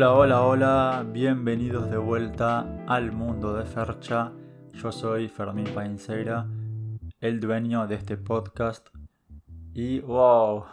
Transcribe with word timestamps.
Hola, 0.00 0.14
hola, 0.14 0.42
hola, 0.46 1.06
bienvenidos 1.06 1.90
de 1.90 1.98
vuelta 1.98 2.66
al 2.86 3.12
mundo 3.12 3.52
de 3.52 3.66
Fercha. 3.66 4.32
Yo 4.72 4.92
soy 4.92 5.28
Fermín 5.28 5.74
Painceira, 5.74 6.46
el 7.20 7.38
dueño 7.38 7.86
de 7.86 7.96
este 7.96 8.16
podcast. 8.16 8.88
Y 9.74 10.00
wow, 10.00 10.64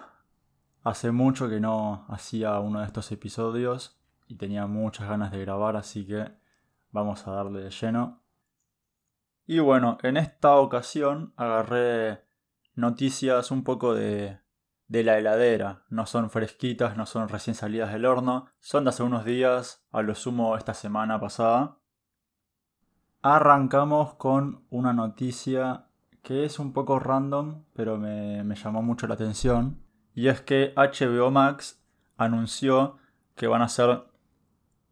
hace 0.82 1.12
mucho 1.12 1.50
que 1.50 1.60
no 1.60 2.06
hacía 2.08 2.58
uno 2.62 2.80
de 2.80 2.86
estos 2.86 3.12
episodios 3.12 4.00
y 4.30 4.36
tenía 4.36 4.66
muchas 4.66 5.10
ganas 5.10 5.34
de 5.34 5.42
grabar, 5.42 5.76
así 5.76 6.08
que 6.08 6.32
vamos 6.92 7.28
a 7.28 7.32
darle 7.32 7.64
de 7.64 7.70
lleno. 7.70 8.22
Y 9.46 9.60
bueno, 9.60 9.98
en 10.04 10.16
esta 10.16 10.56
ocasión 10.56 11.34
agarré 11.36 12.22
noticias 12.76 13.52
un 13.52 13.66
poco 13.66 13.94
de 13.94 14.40
de 14.88 15.04
la 15.04 15.18
heladera. 15.18 15.84
No 15.90 16.06
son 16.06 16.30
fresquitas, 16.30 16.98
no 16.98 17.06
son 17.06 17.30
recién 17.30 17.56
salidas 17.56 17.92
del 17.92 18.06
horno, 18.06 18.48
son 18.60 18.86
de 18.86 18.90
hace 18.90 19.04
unos 19.04 19.26
días, 19.26 19.86
a 19.92 20.02
lo 20.02 20.16
sumo 20.16 20.56
esta 20.58 20.74
semana 20.74 21.20
pasada. 21.20 21.78
Arrancamos 23.22 24.16
con 24.16 24.66
una 24.70 24.94
noticia 24.94 25.88
que 26.22 26.46
es 26.46 26.60
un 26.60 26.74
poco 26.74 27.00
random, 27.00 27.64
pero 27.74 27.98
me, 27.98 28.44
me 28.44 28.56
llamó 28.56 28.82
mucho 28.82 29.08
la 29.08 29.16
atención. 29.16 29.84
Y 30.14 30.28
es 30.28 30.42
que 30.42 30.74
HBO 30.76 31.32
Max 31.32 31.84
anunció 32.18 32.98
que 33.36 33.48
van 33.48 33.62
a 33.62 33.66
hacer 33.66 34.06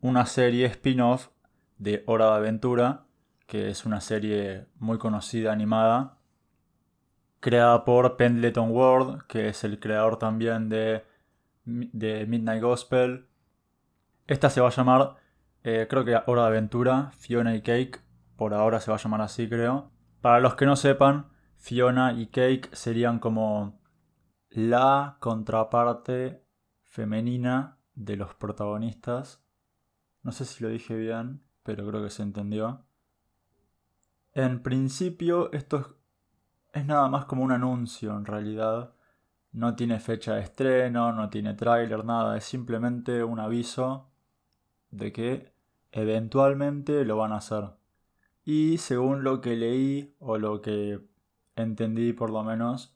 una 0.02 0.26
serie 0.26 0.66
spin-off 0.68 1.30
de 1.78 2.04
Hora 2.06 2.28
de 2.28 2.36
Aventura, 2.36 3.06
que 3.48 3.70
es 3.70 3.86
una 3.86 4.02
serie 4.02 4.68
muy 4.78 4.98
conocida 4.98 5.52
animada 5.52 6.15
creada 7.46 7.86
por 7.86 8.18
Pendleton 8.18 8.72
Ward, 8.72 9.28
que 9.28 9.50
es 9.50 9.64
el 9.64 9.80
creador 9.80 10.18
también 10.18 10.68
de, 10.68 11.06
de 11.64 12.26
Midnight 12.26 12.60
Gospel. 12.60 13.28
Esta 14.26 14.50
se 14.50 14.62
va 14.62 14.70
a 14.70 14.72
llamar, 14.72 15.18
eh, 15.64 15.86
creo 15.88 16.04
que 16.04 16.20
Hora 16.26 16.42
de 16.42 16.48
Aventura, 16.48 17.12
Fiona 17.20 17.56
y 17.56 17.62
Cake, 17.62 18.02
por 18.36 18.56
ahora 18.56 18.80
se 18.80 18.90
va 18.90 18.98
a 18.98 19.00
llamar 19.00 19.22
así 19.22 19.48
creo. 19.48 19.92
Para 20.22 20.40
los 20.40 20.56
que 20.56 20.66
no 20.66 20.76
sepan, 20.76 21.28
Fiona 21.56 22.14
y 22.14 22.26
Cake 22.32 22.76
serían 22.76 23.20
como 23.20 23.80
la 24.50 25.18
contraparte 25.20 26.42
femenina 26.82 27.78
de 27.94 28.16
los 28.16 28.34
protagonistas. 28.34 29.46
No 30.24 30.32
sé 30.32 30.46
si 30.46 30.64
lo 30.64 30.70
dije 30.72 30.98
bien, 30.98 31.44
pero 31.62 31.88
creo 31.88 32.02
que 32.02 32.10
se 32.10 32.24
entendió. 32.24 32.88
En 34.34 34.64
principio, 34.64 35.52
estos 35.52 35.94
es 36.76 36.86
nada 36.86 37.08
más 37.08 37.26
como 37.26 37.42
un 37.44 37.54
anuncio 37.54 38.16
en 38.18 38.26
realidad. 38.26 38.94
No 39.54 39.76
tiene 39.76 40.00
fecha 40.00 40.36
de 40.36 40.42
estreno, 40.42 41.14
no 41.14 41.30
tiene 41.30 41.54
tráiler, 41.54 42.04
nada. 42.04 42.38
Es 42.38 42.44
simplemente 42.44 43.24
un 43.24 43.40
aviso 43.40 44.10
de 44.92 45.14
que 45.14 45.54
eventualmente 45.94 47.06
lo 47.06 47.16
van 47.16 47.32
a 47.32 47.38
hacer. 47.38 47.70
Y 48.44 48.78
según 48.78 49.24
lo 49.24 49.40
que 49.40 49.56
leí 49.56 50.16
o 50.20 50.38
lo 50.38 50.62
que 50.62 51.00
entendí 51.56 52.12
por 52.12 52.30
lo 52.30 52.44
menos, 52.44 52.94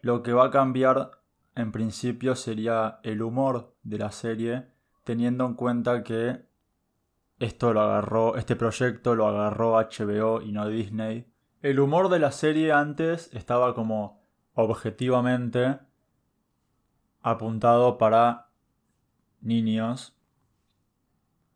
lo 0.00 0.22
que 0.22 0.32
va 0.32 0.46
a 0.46 0.50
cambiar 0.50 1.10
en 1.56 1.72
principio 1.72 2.36
sería 2.36 3.00
el 3.02 3.20
humor 3.20 3.74
de 3.82 3.98
la 3.98 4.12
serie, 4.12 4.68
teniendo 5.02 5.44
en 5.44 5.54
cuenta 5.54 6.04
que 6.04 6.46
esto 7.40 7.72
lo 7.72 7.80
agarró, 7.80 8.36
este 8.36 8.54
proyecto 8.54 9.16
lo 9.16 9.26
agarró 9.26 9.72
HBO 9.72 10.40
y 10.40 10.52
no 10.52 10.68
Disney 10.68 11.31
el 11.62 11.78
humor 11.78 12.08
de 12.08 12.18
la 12.18 12.32
serie 12.32 12.72
antes 12.72 13.30
estaba 13.32 13.74
como 13.74 14.20
objetivamente 14.54 15.78
apuntado 17.22 17.98
para 17.98 18.48
niños. 19.40 20.16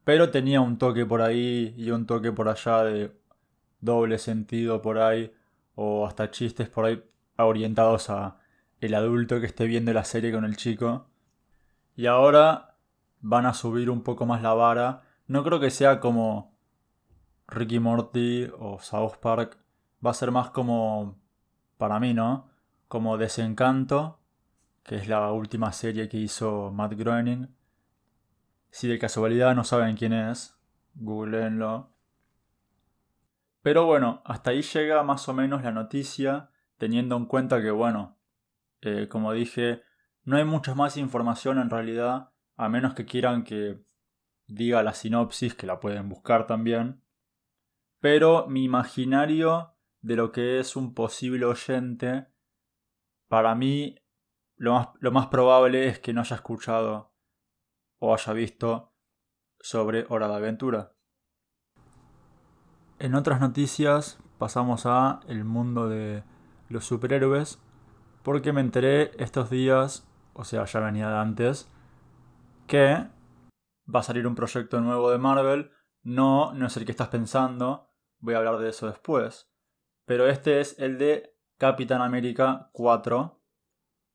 Pero 0.05 0.31
tenía 0.31 0.61
un 0.61 0.79
toque 0.79 1.05
por 1.05 1.23
ahí 1.23 1.75
y 1.77 1.91
un 1.91 2.07
toque 2.07 2.31
por 2.31 2.49
allá 2.49 2.85
de 2.85 3.13
doble 3.81 4.19
sentido 4.19 4.81
por 4.81 4.99
ahí. 4.99 5.35
O 5.75 6.07
hasta 6.07 6.31
chistes 6.31 6.69
por 6.69 6.85
ahí 6.85 7.03
orientados 7.37 8.09
a 8.09 8.39
el 8.81 8.95
adulto 8.95 9.41
que 9.41 9.47
esté 9.47 9.67
viendo 9.67 9.93
la 9.93 10.05
serie 10.05 10.33
con 10.33 10.45
el 10.45 10.57
chico. 10.57 11.09
Y 11.97 12.07
ahora 12.07 12.77
van 13.21 13.45
a 13.45 13.55
subir 13.55 13.91
un 13.91 14.03
poco 14.03 14.25
más 14.25 14.41
la 14.41 14.55
vara. 14.55 15.03
No 15.27 15.43
creo 15.43 15.59
que 15.59 15.71
sea 15.71 15.99
como 15.99 16.57
Ricky 17.49 17.81
Morty 17.81 18.49
o 18.57 18.79
South 18.79 19.17
Park 19.21 19.59
va 20.07 20.13
a 20.13 20.15
ser 20.15 20.31
más 20.31 20.51
como, 20.51 21.21
para 21.77 22.01
mí, 22.01 22.15
¿no? 22.15 22.49
Como 22.89 23.19
Desencanto, 23.19 24.21
que 24.85 24.97
es 24.97 25.09
la 25.09 25.33
última 25.33 25.73
serie 25.73 26.09
que 26.09 26.17
hizo 26.17 26.71
Matt 26.73 26.95
Groening. 26.95 27.55
Si 28.71 28.89
de 28.89 28.99
casualidad 28.99 29.55
no 29.55 29.65
saben 29.65 29.97
quién 29.97 30.13
es, 30.13 30.57
googleenlo. 30.95 31.93
Pero 33.63 33.85
bueno, 33.85 34.23
hasta 34.25 34.51
ahí 34.51 34.63
llega 34.63 35.03
más 35.03 35.29
o 35.29 35.35
menos 35.35 35.65
la 35.65 35.73
noticia, 35.73 36.51
teniendo 36.79 37.17
en 37.17 37.27
cuenta 37.27 37.61
que, 37.61 37.73
bueno, 37.73 38.17
eh, 38.83 39.09
como 39.09 39.33
dije, 39.33 39.83
no 40.23 40.37
hay 40.37 40.45
mucha 40.45 40.75
más 40.75 40.97
información 40.97 41.59
en 41.59 41.71
realidad, 41.71 42.31
a 42.57 42.69
menos 42.69 42.95
que 42.95 43.07
quieran 43.07 43.43
que 43.43 43.85
diga 44.47 44.83
la 44.85 44.95
sinopsis, 44.95 45.55
que 45.55 45.67
la 45.67 45.81
pueden 45.81 46.09
buscar 46.09 46.47
también. 46.47 47.03
Pero 47.99 48.47
mi 48.47 48.63
imaginario 48.63 49.76
de 50.07 50.15
lo 50.15 50.31
que 50.31 50.61
es 50.61 50.77
un 50.77 50.95
posible 50.95 51.47
oyente, 51.47 52.29
para 53.27 53.57
mí 53.57 53.97
lo 54.55 54.75
más, 54.75 54.89
lo 55.01 55.11
más 55.11 55.27
probable 55.27 55.89
es 55.89 55.99
que 55.99 56.13
no 56.13 56.21
haya 56.21 56.37
escuchado 56.37 57.13
o 57.99 58.15
haya 58.15 58.33
visto 58.33 58.95
sobre 59.59 60.07
Hora 60.09 60.29
de 60.29 60.37
Aventura. 60.37 60.93
En 63.01 63.17
otras 63.17 63.41
noticias 63.41 64.21
pasamos 64.39 64.87
a 64.87 65.19
el 65.27 65.45
mundo 65.45 65.89
de 65.89 66.23
los 66.69 66.85
superhéroes 66.85 67.61
porque 68.23 68.53
me 68.53 68.61
enteré 68.61 69.11
estos 69.21 69.51
días, 69.51 70.09
o 70.35 70.45
sea, 70.45 70.67
ya 70.67 70.79
venía 70.79 71.09
de 71.09 71.17
antes, 71.17 71.69
que 72.69 73.09
va 73.93 74.01
a 74.01 74.05
salir 74.05 74.29
un 74.29 74.37
proyecto 74.37 74.81
nuevo 74.81 75.11
de 75.11 75.19
Marvel. 75.19 75.73
No, 76.05 76.55
no 76.55 76.67
es 76.67 76.77
el 76.77 76.85
que 76.85 76.93
estás 76.93 77.09
pensando, 77.09 77.91
voy 78.21 78.35
a 78.35 78.39
hablar 78.39 78.59
de 78.59 78.69
eso 78.69 78.87
después. 78.87 79.51
Pero 80.07 80.29
este 80.29 80.61
es 80.61 80.79
el 80.79 80.99
de 80.99 81.37
Capitán 81.59 82.01
América 82.01 82.71
4, 82.73 83.43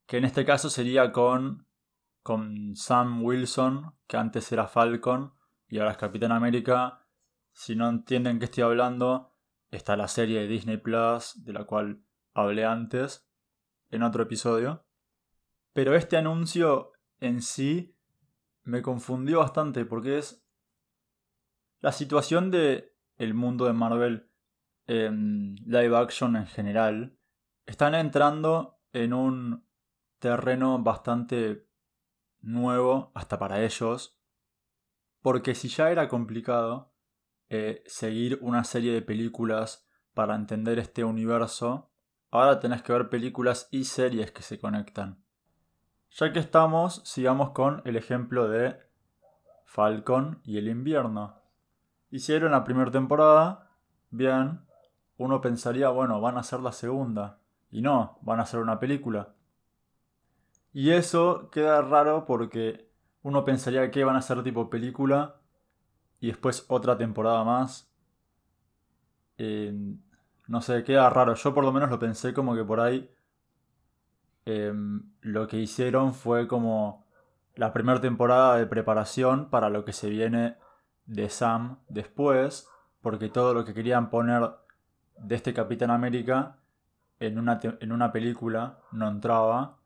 que 0.08 0.18
en 0.18 0.26
este 0.26 0.46
caso 0.46 0.70
sería 0.70 1.12
con, 1.12 1.68
con 2.24 2.76
Sam 2.76 3.24
Wilson, 3.24 3.94
que 4.08 4.18
antes 4.18 4.52
era 4.52 4.68
Falcon 4.68 5.34
y 5.68 5.80
ahora 5.80 5.92
es 5.92 5.98
Capitán 5.98 6.32
América. 6.32 7.06
Si 7.52 7.76
no 7.76 7.90
entienden 7.90 8.40
qué 8.40 8.46
estoy 8.46 8.64
hablando, 8.64 9.36
está 9.70 9.98
la 9.98 10.08
serie 10.08 10.40
de 10.40 10.48
Disney 10.48 10.78
Plus, 10.78 11.44
de 11.44 11.52
la 11.52 11.66
cual 11.66 12.02
hablé 12.34 12.64
antes, 12.64 13.28
en 13.90 14.04
otro 14.04 14.24
episodio. 14.24 14.86
Pero 15.74 15.94
este 15.96 16.16
anuncio 16.16 16.94
en 17.20 17.42
sí 17.42 17.98
me 18.64 18.82
confundió 18.82 19.40
bastante 19.40 19.84
porque 19.84 20.20
es 20.20 20.46
la 21.82 21.92
situación 21.92 22.50
de 22.50 22.96
el 23.18 23.34
mundo 23.34 23.66
de 23.66 23.74
Marvel 23.74 24.31
live 24.88 25.98
action 25.98 26.36
en 26.36 26.48
general, 26.48 27.18
están 27.66 27.96
entrando 27.96 28.80
en 28.94 29.14
un 29.14 29.66
terreno 30.20 30.80
bastante 30.80 31.68
nuevo 32.42 33.12
hasta 33.16 33.40
para 33.40 33.64
ellos, 33.64 34.18
porque 35.22 35.56
si 35.56 35.68
ya 35.68 35.92
era 35.92 36.08
complicado 36.08 36.94
eh, 37.50 37.84
seguir 37.86 38.40
una 38.42 38.64
serie 38.64 38.94
de 38.94 39.02
películas 39.02 39.88
para 40.14 40.36
entender 40.36 40.80
este 40.80 41.04
universo, 41.04 41.92
ahora 42.32 42.60
tenés 42.60 42.82
que 42.82 42.94
ver 42.94 43.10
películas 43.10 43.68
y 43.72 43.86
series 43.86 44.32
que 44.32 44.42
se 44.42 44.60
conectan. 44.60 45.24
Ya 46.12 46.34
que 46.34 46.40
estamos, 46.40 47.02
sigamos 47.06 47.52
con 47.52 47.82
el 47.86 47.96
ejemplo 47.96 48.50
de 48.50 48.78
Falcon 49.66 50.42
y 50.44 50.58
el 50.58 50.68
invierno. 50.68 51.42
Hicieron 52.10 52.52
la 52.52 52.66
primera 52.66 52.92
temporada, 52.92 53.72
bien, 54.10 54.66
uno 55.22 55.40
pensaría, 55.40 55.90
bueno, 55.90 56.20
van 56.20 56.38
a 56.38 56.40
hacer 56.40 56.60
la 56.62 56.72
segunda. 56.72 57.40
Y 57.70 57.82
no, 57.82 58.18
van 58.22 58.40
a 58.40 58.44
hacer 58.44 58.60
una 58.60 58.80
película. 58.80 59.34
Y 60.74 60.92
eso 60.92 61.50
queda 61.52 61.82
raro 61.82 62.26
porque 62.26 62.90
uno 63.22 63.46
pensaría 63.46 63.92
que 63.92 64.04
van 64.04 64.16
a 64.16 64.20
hacer 64.20 64.42
tipo 64.44 64.70
película 64.70 65.36
y 66.20 66.28
después 66.28 66.66
otra 66.70 66.98
temporada 66.98 67.44
más. 67.44 67.92
no 70.48 70.62
sé, 70.62 70.84
queda 70.84 71.10
raro. 71.10 71.36
Yo 71.36 71.54
por 71.54 71.64
lo 71.64 71.72
menos 71.72 71.90
lo 71.90 72.00
pensé 72.00 72.34
como 72.34 72.56
que 72.56 72.64
por 72.64 72.80
ahí 72.80 73.10
em, 74.46 75.04
lo 75.22 75.48
que 75.48 75.58
hicieron 75.58 76.14
fue 76.14 76.48
como 76.48 77.06
la 77.56 77.74
primera 77.74 78.02
temporada 78.02 78.58
de 78.58 78.66
preparación 78.66 79.50
para 79.50 79.70
lo 79.70 79.86
que 79.86 79.94
se 79.94 80.10
viene 80.10 80.58
de 81.06 81.30
Sam 81.30 81.80
después, 81.90 82.68
porque 83.02 83.30
todo 83.30 83.54
lo 83.54 83.66
que 83.66 83.74
querían 83.74 84.10
poner 84.10 84.50
de 85.24 85.36
este 85.36 85.54
Capitán 85.54 85.92
América 85.92 86.58
en 87.20 87.38
una, 87.38 87.60
en 87.64 87.92
una 87.92 88.12
película 88.12 88.80
no 88.92 89.08
entraba, 89.08 89.78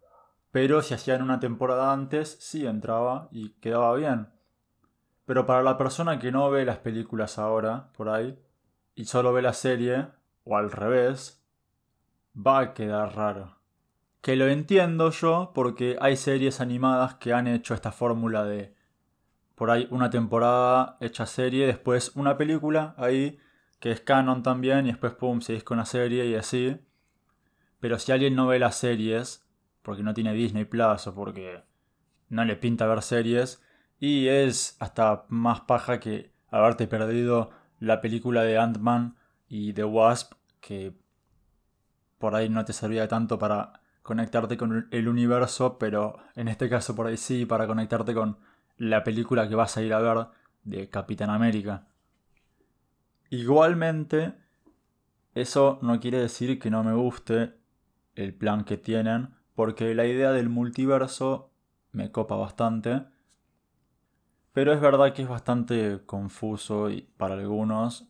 pero 0.51 0.81
si 0.81 0.93
hacían 0.93 1.21
una 1.21 1.39
temporada 1.39 1.91
antes 1.91 2.37
sí 2.39 2.65
entraba 2.65 3.27
y 3.31 3.49
quedaba 3.59 3.93
bien. 3.95 4.29
Pero 5.25 5.45
para 5.45 5.63
la 5.63 5.77
persona 5.77 6.17
que 6.19 6.31
no 6.31 6.49
ve 6.49 6.65
las 6.65 6.77
películas 6.77 7.37
ahora, 7.37 7.89
por 7.97 8.09
ahí, 8.09 8.39
y 8.95 9.05
solo 9.05 9.33
ve 9.33 9.41
la 9.41 9.53
serie, 9.53 10.07
o 10.45 10.55
al 10.55 10.71
revés, 10.71 11.43
va 12.35 12.59
a 12.59 12.73
quedar 12.73 13.15
raro. 13.15 13.57
Que 14.21 14.35
lo 14.35 14.47
entiendo 14.47 15.11
yo 15.11 15.51
porque 15.53 15.97
hay 15.99 16.15
series 16.15 16.61
animadas 16.61 17.15
que 17.15 17.33
han 17.33 17.47
hecho 17.47 17.73
esta 17.73 17.91
fórmula 17.91 18.43
de 18.43 18.75
por 19.55 19.71
ahí 19.71 19.87
una 19.89 20.09
temporada 20.09 20.97
hecha 20.99 21.25
serie, 21.25 21.65
después 21.65 22.11
una 22.15 22.37
película 22.37 22.93
ahí 22.97 23.39
que 23.79 23.91
es 23.91 24.01
canon 24.01 24.43
también 24.43 24.85
y 24.85 24.89
después 24.89 25.13
pum, 25.13 25.41
seguís 25.41 25.63
con 25.63 25.77
la 25.77 25.85
serie 25.85 26.25
y 26.25 26.35
así. 26.35 26.77
Pero 27.79 27.99
si 27.99 28.11
alguien 28.11 28.35
no 28.35 28.47
ve 28.47 28.59
las 28.59 28.75
series, 28.75 29.45
porque 29.81 30.03
no 30.03 30.13
tiene 30.13 30.33
Disney 30.33 30.65
Plus 30.65 31.07
o 31.07 31.13
porque 31.13 31.63
no 32.29 32.43
le 32.45 32.55
pinta 32.55 32.87
ver 32.87 33.01
series, 33.01 33.61
y 33.99 34.27
es 34.27 34.75
hasta 34.79 35.25
más 35.29 35.61
paja 35.61 35.99
que 35.99 36.31
haberte 36.49 36.87
perdido 36.87 37.51
la 37.79 38.01
película 38.01 38.43
de 38.43 38.57
Ant-Man 38.57 39.15
y 39.47 39.73
The 39.73 39.83
Wasp, 39.83 40.33
que 40.61 40.93
por 42.17 42.35
ahí 42.35 42.49
no 42.49 42.65
te 42.65 42.73
servía 42.73 43.07
tanto 43.07 43.37
para 43.37 43.81
conectarte 44.01 44.57
con 44.57 44.87
el 44.91 45.07
universo, 45.07 45.77
pero 45.77 46.17
en 46.35 46.47
este 46.47 46.69
caso 46.69 46.95
por 46.95 47.07
ahí 47.07 47.17
sí, 47.17 47.45
para 47.45 47.67
conectarte 47.67 48.13
con 48.13 48.37
la 48.77 49.03
película 49.03 49.47
que 49.47 49.55
vas 49.55 49.77
a 49.77 49.81
ir 49.81 49.93
a 49.93 49.99
ver 49.99 50.27
de 50.63 50.89
Capitán 50.89 51.29
América. 51.29 51.87
Igualmente, 53.29 54.35
eso 55.33 55.79
no 55.81 55.99
quiere 55.99 56.19
decir 56.19 56.59
que 56.59 56.69
no 56.69 56.83
me 56.83 56.93
guste 56.93 57.55
el 58.15 58.33
plan 58.33 58.63
que 58.63 58.77
tienen, 58.77 59.35
porque 59.55 59.93
la 59.95 60.05
idea 60.05 60.31
del 60.31 60.49
multiverso 60.49 61.51
me 61.91 62.11
copa 62.11 62.35
bastante. 62.35 63.05
Pero 64.53 64.73
es 64.73 64.79
verdad 64.79 65.13
que 65.13 65.23
es 65.23 65.27
bastante 65.27 66.01
confuso 66.05 66.89
para 67.17 67.35
algunos 67.35 68.07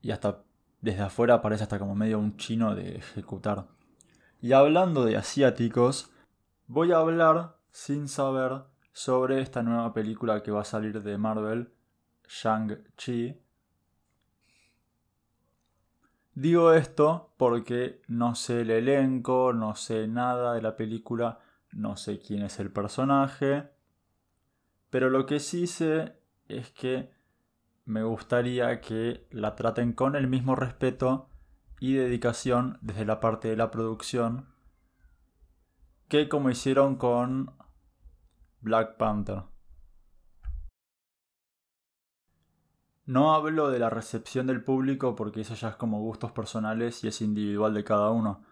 y 0.00 0.10
hasta 0.10 0.42
desde 0.80 1.02
afuera 1.02 1.42
parece 1.42 1.62
hasta 1.62 1.78
como 1.78 1.94
medio 1.94 2.18
un 2.18 2.36
chino 2.36 2.74
de 2.74 2.96
ejecutar. 2.96 3.66
Y 4.40 4.52
hablando 4.52 5.04
de 5.04 5.16
asiáticos, 5.16 6.10
voy 6.66 6.92
a 6.92 6.98
hablar 6.98 7.56
sin 7.70 8.08
saber 8.08 8.64
sobre 8.92 9.40
esta 9.40 9.62
nueva 9.62 9.92
película 9.92 10.42
que 10.42 10.50
va 10.50 10.62
a 10.62 10.64
salir 10.64 11.02
de 11.02 11.16
Marvel, 11.18 11.72
Shang-Chi. 12.28 13.41
Digo 16.34 16.72
esto 16.72 17.34
porque 17.36 18.00
no 18.08 18.34
sé 18.34 18.62
el 18.62 18.70
elenco, 18.70 19.52
no 19.52 19.74
sé 19.74 20.08
nada 20.08 20.54
de 20.54 20.62
la 20.62 20.76
película, 20.76 21.40
no 21.72 21.96
sé 21.96 22.18
quién 22.20 22.42
es 22.42 22.58
el 22.58 22.72
personaje, 22.72 23.68
pero 24.88 25.10
lo 25.10 25.26
que 25.26 25.40
sí 25.40 25.66
sé 25.66 26.14
es 26.48 26.70
que 26.70 27.10
me 27.84 28.02
gustaría 28.02 28.80
que 28.80 29.26
la 29.30 29.56
traten 29.56 29.92
con 29.92 30.16
el 30.16 30.26
mismo 30.26 30.54
respeto 30.54 31.28
y 31.80 31.94
dedicación 31.94 32.78
desde 32.80 33.04
la 33.04 33.20
parte 33.20 33.48
de 33.48 33.56
la 33.56 33.70
producción 33.70 34.48
que 36.08 36.28
como 36.28 36.50
hicieron 36.50 36.96
con 36.96 37.56
Black 38.60 38.96
Panther. 38.96 39.51
No 43.04 43.34
hablo 43.34 43.70
de 43.70 43.80
la 43.80 43.90
recepción 43.90 44.46
del 44.46 44.62
público 44.62 45.16
porque 45.16 45.40
eso 45.40 45.54
ya 45.54 45.70
es 45.70 45.76
como 45.76 46.00
gustos 46.00 46.30
personales 46.32 47.02
y 47.02 47.08
es 47.08 47.20
individual 47.20 47.74
de 47.74 47.84
cada 47.84 48.10
uno. 48.10 48.44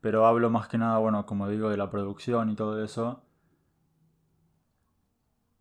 Pero 0.00 0.26
hablo 0.26 0.50
más 0.50 0.68
que 0.68 0.76
nada, 0.76 0.98
bueno, 0.98 1.24
como 1.24 1.48
digo, 1.48 1.70
de 1.70 1.78
la 1.78 1.90
producción 1.90 2.50
y 2.50 2.56
todo 2.56 2.84
eso. 2.84 3.24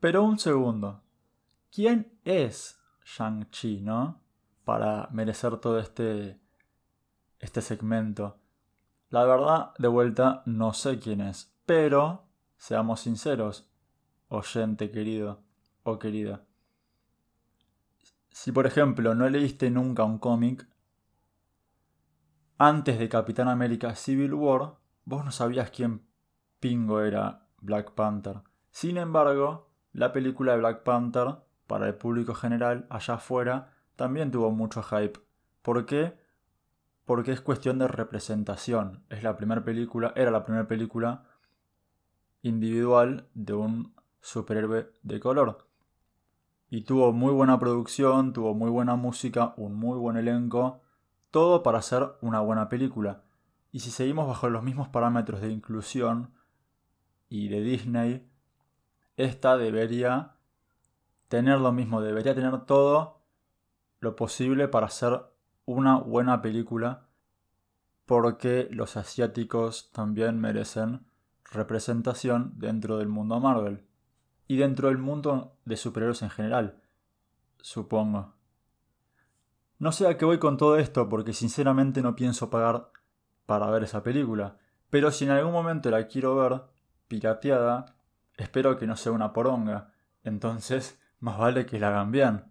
Pero 0.01 0.23
un 0.23 0.37
segundo. 0.37 1.01
¿Quién 1.71 2.19
es 2.25 2.77
Shang-Chi, 3.05 3.79
no? 3.81 4.21
Para 4.65 5.07
merecer 5.11 5.57
todo 5.57 5.79
este, 5.79 6.41
este 7.39 7.61
segmento. 7.61 8.37
La 9.09 9.23
verdad, 9.23 9.73
de 9.77 9.87
vuelta, 9.87 10.43
no 10.45 10.73
sé 10.73 10.99
quién 10.99 11.21
es. 11.21 11.55
Pero, 11.65 12.25
seamos 12.57 12.99
sinceros, 12.99 13.71
oyente 14.27 14.91
querido 14.91 15.41
o 15.83 15.99
querida. 15.99 16.43
Si 18.33 18.51
por 18.51 18.65
ejemplo 18.65 19.13
no 19.13 19.29
leíste 19.29 19.69
nunca 19.69 20.03
un 20.03 20.17
cómic, 20.17 20.67
antes 22.57 22.97
de 22.97 23.07
Capitán 23.07 23.47
América 23.47 23.93
Civil 23.93 24.33
War, 24.33 24.73
vos 25.05 25.23
no 25.23 25.31
sabías 25.31 25.69
quién 25.69 26.01
pingo 26.59 27.01
era 27.01 27.47
Black 27.61 27.91
Panther. 27.91 28.41
Sin 28.71 28.97
embargo, 28.97 29.69
la 29.91 30.11
película 30.11 30.53
de 30.53 30.57
Black 30.57 30.81
Panther, 30.81 31.43
para 31.67 31.87
el 31.87 31.93
público 31.93 32.33
general, 32.33 32.87
allá 32.89 33.13
afuera, 33.15 33.71
también 33.95 34.31
tuvo 34.31 34.49
mucho 34.49 34.81
hype. 34.81 35.19
¿Por 35.61 35.85
qué? 35.85 36.17
Porque 37.05 37.33
es 37.33 37.41
cuestión 37.41 37.77
de 37.77 37.87
representación. 37.87 39.03
Es 39.09 39.21
la 39.21 39.37
primera 39.37 39.63
película, 39.63 40.11
era 40.15 40.31
la 40.31 40.43
primera 40.43 40.67
película 40.67 41.25
individual 42.41 43.29
de 43.35 43.53
un 43.53 43.93
superhéroe 44.21 44.91
de 45.03 45.19
color. 45.19 45.72
Y 46.73 46.81
tuvo 46.81 47.13
muy 47.13 47.31
buena 47.31 47.59
producción, 47.59 48.33
tuvo 48.33 48.55
muy 48.55 48.71
buena 48.71 48.95
música, 48.95 49.53
un 49.57 49.75
muy 49.75 49.95
buen 49.95 50.17
elenco, 50.17 50.81
todo 51.29 51.61
para 51.61 51.77
hacer 51.77 52.13
una 52.21 52.39
buena 52.39 52.67
película. 52.67 53.21
Y 53.71 53.81
si 53.81 53.91
seguimos 53.91 54.27
bajo 54.27 54.49
los 54.49 54.63
mismos 54.63 54.87
parámetros 54.87 55.39
de 55.41 55.51
inclusión 55.51 56.33
y 57.29 57.49
de 57.49 57.61
Disney, 57.61 58.27
esta 59.17 59.55
debería 59.55 60.31
tener 61.27 61.59
lo 61.59 61.71
mismo, 61.71 62.01
debería 62.01 62.33
tener 62.33 62.65
todo 62.65 63.21
lo 63.99 64.15
posible 64.15 64.67
para 64.67 64.87
hacer 64.87 65.21
una 65.65 65.99
buena 65.99 66.41
película, 66.41 67.05
porque 68.07 68.67
los 68.71 68.97
asiáticos 68.97 69.91
también 69.91 70.41
merecen 70.41 71.05
representación 71.51 72.53
dentro 72.55 72.97
del 72.97 73.09
mundo 73.09 73.39
Marvel 73.39 73.85
y 74.47 74.57
dentro 74.57 74.89
del 74.89 74.97
mundo 74.97 75.57
de 75.65 75.77
superhéroes 75.77 76.21
en 76.21 76.29
general, 76.29 76.81
supongo. 77.61 78.33
No 79.79 79.91
sé 79.91 80.07
a 80.07 80.17
qué 80.17 80.25
voy 80.25 80.39
con 80.39 80.57
todo 80.57 80.77
esto 80.77 81.09
porque 81.09 81.33
sinceramente 81.33 82.01
no 82.01 82.15
pienso 82.15 82.49
pagar 82.49 82.91
para 83.45 83.69
ver 83.69 83.83
esa 83.83 84.03
película, 84.03 84.57
pero 84.89 85.11
si 85.11 85.25
en 85.25 85.31
algún 85.31 85.51
momento 85.51 85.89
la 85.89 86.07
quiero 86.07 86.35
ver 86.35 86.61
pirateada, 87.07 87.95
espero 88.37 88.77
que 88.77 88.87
no 88.87 88.95
sea 88.95 89.11
una 89.11 89.33
poronga, 89.33 89.91
entonces 90.23 90.99
más 91.19 91.37
vale 91.37 91.65
que 91.65 91.79
la 91.79 91.89
hagan 91.89 92.11
bien. 92.11 92.45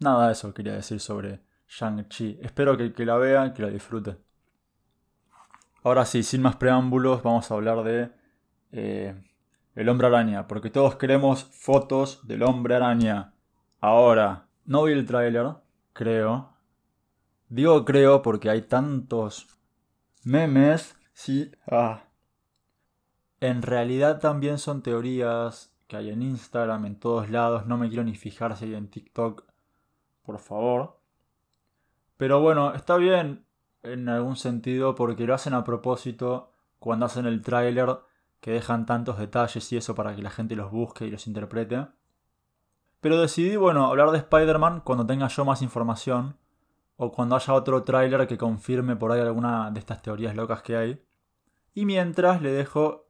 Nada 0.00 0.26
de 0.26 0.32
eso 0.32 0.52
quería 0.52 0.74
decir 0.74 1.00
sobre 1.00 1.42
Shang-Chi, 1.68 2.40
espero 2.42 2.76
que 2.76 2.84
el 2.84 2.94
que 2.94 3.06
la 3.06 3.16
vea, 3.16 3.52
que 3.52 3.62
la 3.62 3.68
disfrute. 3.68 4.16
Ahora 5.82 6.04
sí, 6.06 6.22
sin 6.22 6.42
más 6.42 6.56
preámbulos, 6.56 7.22
vamos 7.22 7.50
a 7.50 7.54
hablar 7.54 7.84
de 7.84 8.10
eh, 8.72 9.14
el 9.74 9.88
hombre 9.88 10.06
araña, 10.06 10.46
porque 10.46 10.70
todos 10.70 10.96
queremos 10.96 11.44
fotos 11.44 12.26
del 12.26 12.42
hombre 12.42 12.76
araña. 12.76 13.34
Ahora, 13.80 14.46
no 14.64 14.84
vi 14.84 14.92
el 14.92 15.06
tráiler, 15.06 15.56
creo. 15.92 16.54
Digo 17.48 17.84
creo 17.84 18.22
porque 18.22 18.50
hay 18.50 18.62
tantos 18.62 19.48
memes. 20.22 20.96
Sí, 21.12 21.52
ah. 21.70 22.04
En 23.40 23.62
realidad 23.62 24.20
también 24.20 24.58
son 24.58 24.82
teorías 24.82 25.74
que 25.86 25.96
hay 25.96 26.10
en 26.10 26.22
Instagram, 26.22 26.86
en 26.86 26.98
todos 26.98 27.30
lados. 27.30 27.66
No 27.66 27.76
me 27.76 27.88
quiero 27.88 28.04
ni 28.04 28.14
fijar 28.14 28.56
si 28.56 28.66
hay 28.66 28.74
en 28.74 28.88
TikTok, 28.88 29.44
por 30.22 30.38
favor. 30.38 30.98
Pero 32.16 32.40
bueno, 32.40 32.74
está 32.74 32.96
bien 32.96 33.44
en 33.82 34.08
algún 34.08 34.36
sentido 34.36 34.94
porque 34.94 35.26
lo 35.26 35.34
hacen 35.34 35.52
a 35.52 35.64
propósito 35.64 36.50
cuando 36.78 37.06
hacen 37.06 37.26
el 37.26 37.42
tráiler 37.42 37.98
que 38.44 38.50
dejan 38.50 38.84
tantos 38.84 39.16
detalles 39.16 39.72
y 39.72 39.78
eso 39.78 39.94
para 39.94 40.14
que 40.14 40.20
la 40.20 40.28
gente 40.28 40.54
los 40.54 40.70
busque 40.70 41.06
y 41.06 41.10
los 41.10 41.26
interprete. 41.26 41.86
Pero 43.00 43.18
decidí, 43.18 43.56
bueno, 43.56 43.86
hablar 43.86 44.10
de 44.10 44.18
Spider-Man 44.18 44.82
cuando 44.82 45.06
tenga 45.06 45.28
yo 45.28 45.46
más 45.46 45.62
información 45.62 46.36
o 46.98 47.10
cuando 47.10 47.36
haya 47.36 47.54
otro 47.54 47.84
tráiler 47.84 48.26
que 48.26 48.36
confirme 48.36 48.96
por 48.96 49.12
ahí 49.12 49.20
alguna 49.22 49.70
de 49.70 49.80
estas 49.80 50.02
teorías 50.02 50.36
locas 50.36 50.60
que 50.60 50.76
hay. 50.76 51.02
Y 51.72 51.86
mientras 51.86 52.42
le 52.42 52.52
dejo 52.52 53.06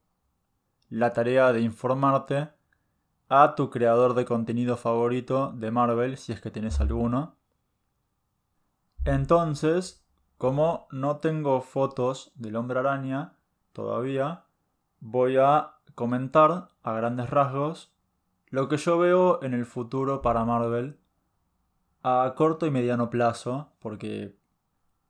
la 0.88 1.12
tarea 1.12 1.52
de 1.52 1.62
informarte 1.62 2.50
a 3.28 3.56
tu 3.56 3.70
creador 3.70 4.14
de 4.14 4.26
contenido 4.26 4.76
favorito 4.76 5.50
de 5.50 5.72
Marvel, 5.72 6.16
si 6.16 6.30
es 6.30 6.40
que 6.40 6.52
tienes 6.52 6.80
alguno. 6.80 7.34
Entonces, 9.04 10.06
como 10.38 10.86
no 10.92 11.16
tengo 11.16 11.60
fotos 11.60 12.30
del 12.36 12.54
hombre 12.54 12.78
araña 12.78 13.34
todavía, 13.72 14.43
voy 15.04 15.37
a 15.37 15.75
comentar 15.94 16.70
a 16.82 16.92
grandes 16.92 17.28
rasgos 17.28 17.92
lo 18.49 18.68
que 18.68 18.78
yo 18.78 18.99
veo 18.99 19.42
en 19.42 19.52
el 19.52 19.66
futuro 19.66 20.23
para 20.23 20.46
Marvel 20.46 20.99
a 22.02 22.32
corto 22.37 22.66
y 22.66 22.70
mediano 22.70 23.11
plazo, 23.11 23.73
porque 23.80 24.34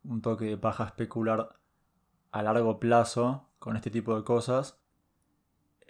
un 0.02 0.20
toque 0.20 0.46
de 0.46 0.56
paja 0.56 0.84
especular 0.84 1.56
a 2.32 2.42
largo 2.42 2.80
plazo 2.80 3.48
con 3.60 3.76
este 3.76 3.90
tipo 3.90 4.16
de 4.16 4.24
cosas. 4.24 4.80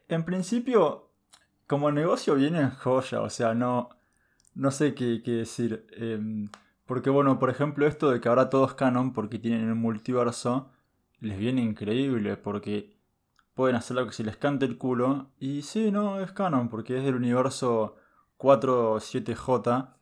En 0.08 0.25
principio, 0.25 1.11
como 1.66 1.90
negocio 1.90 2.34
viene 2.34 2.61
en 2.61 2.70
joya, 2.70 3.23
o 3.23 3.30
sea, 3.30 3.54
no, 3.54 3.88
no 4.54 4.70
sé 4.70 4.94
qué, 4.94 5.20
decir. 5.25 5.87
Em, 5.92 6.50
porque 6.84 7.08
bueno, 7.08 7.38
por 7.38 7.49
ejemplo, 7.49 7.87
esto 7.87 8.11
de 8.11 8.20
que 8.20 8.28
ahora 8.28 8.50
todo 8.50 8.66
es 8.66 8.75
canon 8.75 9.14
porque 9.14 9.38
tienen 9.38 9.68
el 9.68 9.75
multiverso, 9.75 10.70
les 11.20 11.38
viene 11.38 11.62
increíble 11.62 12.37
porque 12.37 12.94
pueden 13.54 13.76
hacer 13.76 13.96
lo 13.96 14.06
que 14.06 14.12
se 14.12 14.25
les 14.25 14.37
cante 14.37 14.66
el 14.66 14.78
culo. 14.78 15.30
Y 15.38 15.62
sí, 15.62 15.90
no, 15.90 16.20
es 16.20 16.32
canon 16.32 16.68
porque 16.68 16.99
es 16.99 17.04
del 17.04 17.14
universo 17.14 17.96
47J 18.38 19.94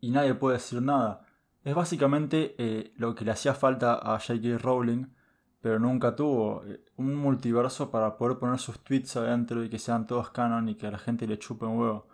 y 0.00 0.10
nadie 0.10 0.34
puede 0.34 0.58
decir 0.58 0.82
nada. 0.82 1.26
Es 1.64 1.74
básicamente 1.74 2.54
eh, 2.58 2.92
lo 2.96 3.14
que 3.14 3.24
le 3.24 3.32
hacía 3.32 3.54
falta 3.54 3.94
a 3.94 4.20
J.K. 4.20 4.58
Rowling, 4.58 5.06
pero 5.60 5.80
nunca 5.80 6.14
tuvo 6.14 6.64
eh, 6.64 6.84
un 6.96 7.14
multiverso 7.16 7.90
para 7.90 8.16
poder 8.16 8.38
poner 8.38 8.58
sus 8.60 8.78
tweets 8.84 9.16
adentro 9.16 9.64
y 9.64 9.68
que 9.68 9.78
sean 9.78 10.06
todos 10.06 10.30
canon 10.30 10.68
y 10.68 10.76
que 10.76 10.86
a 10.86 10.92
la 10.92 10.98
gente 10.98 11.26
le 11.26 11.38
chupe 11.38 11.64
un 11.64 11.78
huevo. 11.78 12.06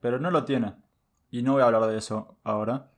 Pero 0.00 0.20
no 0.20 0.30
lo 0.30 0.44
tiene. 0.44 0.74
Y 1.30 1.42
no 1.42 1.54
voy 1.54 1.62
a 1.62 1.66
hablar 1.66 1.86
de 1.86 1.96
eso 1.96 2.36
ahora. 2.44 2.92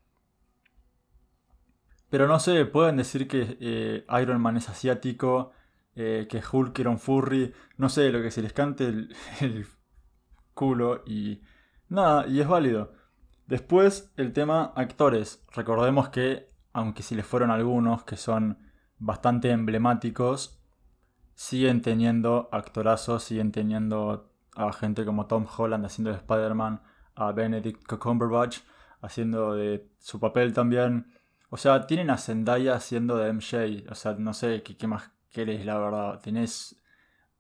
Pero 2.10 2.28
no 2.28 2.38
sé, 2.38 2.64
pueden 2.66 2.96
decir 2.96 3.26
que 3.26 3.56
eh, 3.60 4.06
Iron 4.20 4.40
Man 4.40 4.56
es 4.56 4.68
asiático, 4.68 5.52
que 5.94 6.42
Hulk 6.52 6.78
era 6.78 6.90
un 6.90 6.98
furry, 6.98 7.52
no 7.76 7.88
sé, 7.88 8.10
lo 8.10 8.22
que 8.22 8.30
se 8.30 8.42
les 8.42 8.52
cante 8.52 8.86
el, 9.40 9.66
culo 10.54 11.02
y 11.06 11.42
nada, 11.88 12.26
y 12.26 12.40
es 12.40 12.48
válido. 12.48 12.92
Después, 13.46 14.12
el 14.16 14.32
tema 14.32 14.72
actores. 14.76 15.44
Recordemos 15.52 16.08
que, 16.08 16.48
aunque 16.72 17.02
si 17.02 17.14
les 17.14 17.26
fueron 17.26 17.50
algunos 17.50 18.04
que 18.04 18.16
son 18.16 18.58
bastante 18.98 19.50
emblemáticos, 19.50 20.60
siguen 21.34 21.82
teniendo 21.82 22.48
actorazos, 22.52 23.24
siguen 23.24 23.52
teniendo 23.52 24.32
a 24.56 24.72
gente 24.72 25.04
como 25.04 25.26
Tom 25.26 25.46
Holland 25.56 25.84
haciendo 25.84 26.10
de 26.10 26.16
Spider-Man, 26.18 26.82
a 27.16 27.32
Benedict 27.32 27.86
Cumberbatch 27.86 28.60
haciendo 29.00 29.54
de 29.54 29.90
su 29.98 30.18
papel 30.20 30.52
también. 30.52 31.12
O 31.50 31.56
sea, 31.56 31.86
tienen 31.86 32.10
a 32.10 32.16
Zendaya 32.16 32.74
haciendo 32.74 33.16
de 33.16 33.32
MJ. 33.32 33.90
O 33.90 33.94
sea, 33.94 34.14
no 34.14 34.32
sé 34.32 34.62
qué 34.62 34.86
más 34.86 35.13
querés, 35.34 35.66
la 35.66 35.78
verdad. 35.78 36.20
Tenés 36.20 36.82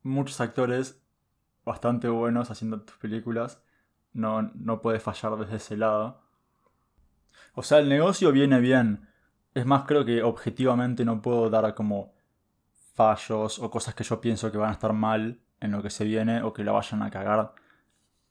muchos 0.02 0.40
actores 0.40 1.00
bastante 1.64 2.08
buenos 2.08 2.50
haciendo 2.50 2.82
tus 2.82 2.98
películas 2.98 3.64
no, 4.14 4.42
no 4.54 4.80
puede 4.80 5.00
fallar 5.00 5.36
desde 5.36 5.56
ese 5.56 5.76
lado. 5.76 6.22
O 7.54 7.62
sea, 7.62 7.78
el 7.78 7.88
negocio 7.88 8.32
viene 8.32 8.60
bien. 8.60 9.08
Es 9.52 9.66
más, 9.66 9.84
creo 9.84 10.04
que 10.04 10.22
objetivamente 10.22 11.04
no 11.04 11.20
puedo 11.20 11.50
dar 11.50 11.74
como 11.74 12.14
fallos 12.94 13.58
o 13.58 13.70
cosas 13.70 13.94
que 13.94 14.04
yo 14.04 14.20
pienso 14.20 14.50
que 14.50 14.58
van 14.58 14.70
a 14.70 14.74
estar 14.74 14.92
mal 14.92 15.40
en 15.60 15.72
lo 15.72 15.82
que 15.82 15.90
se 15.90 16.04
viene 16.04 16.42
o 16.42 16.52
que 16.52 16.64
la 16.64 16.72
vayan 16.72 17.02
a 17.02 17.10
cagar 17.10 17.54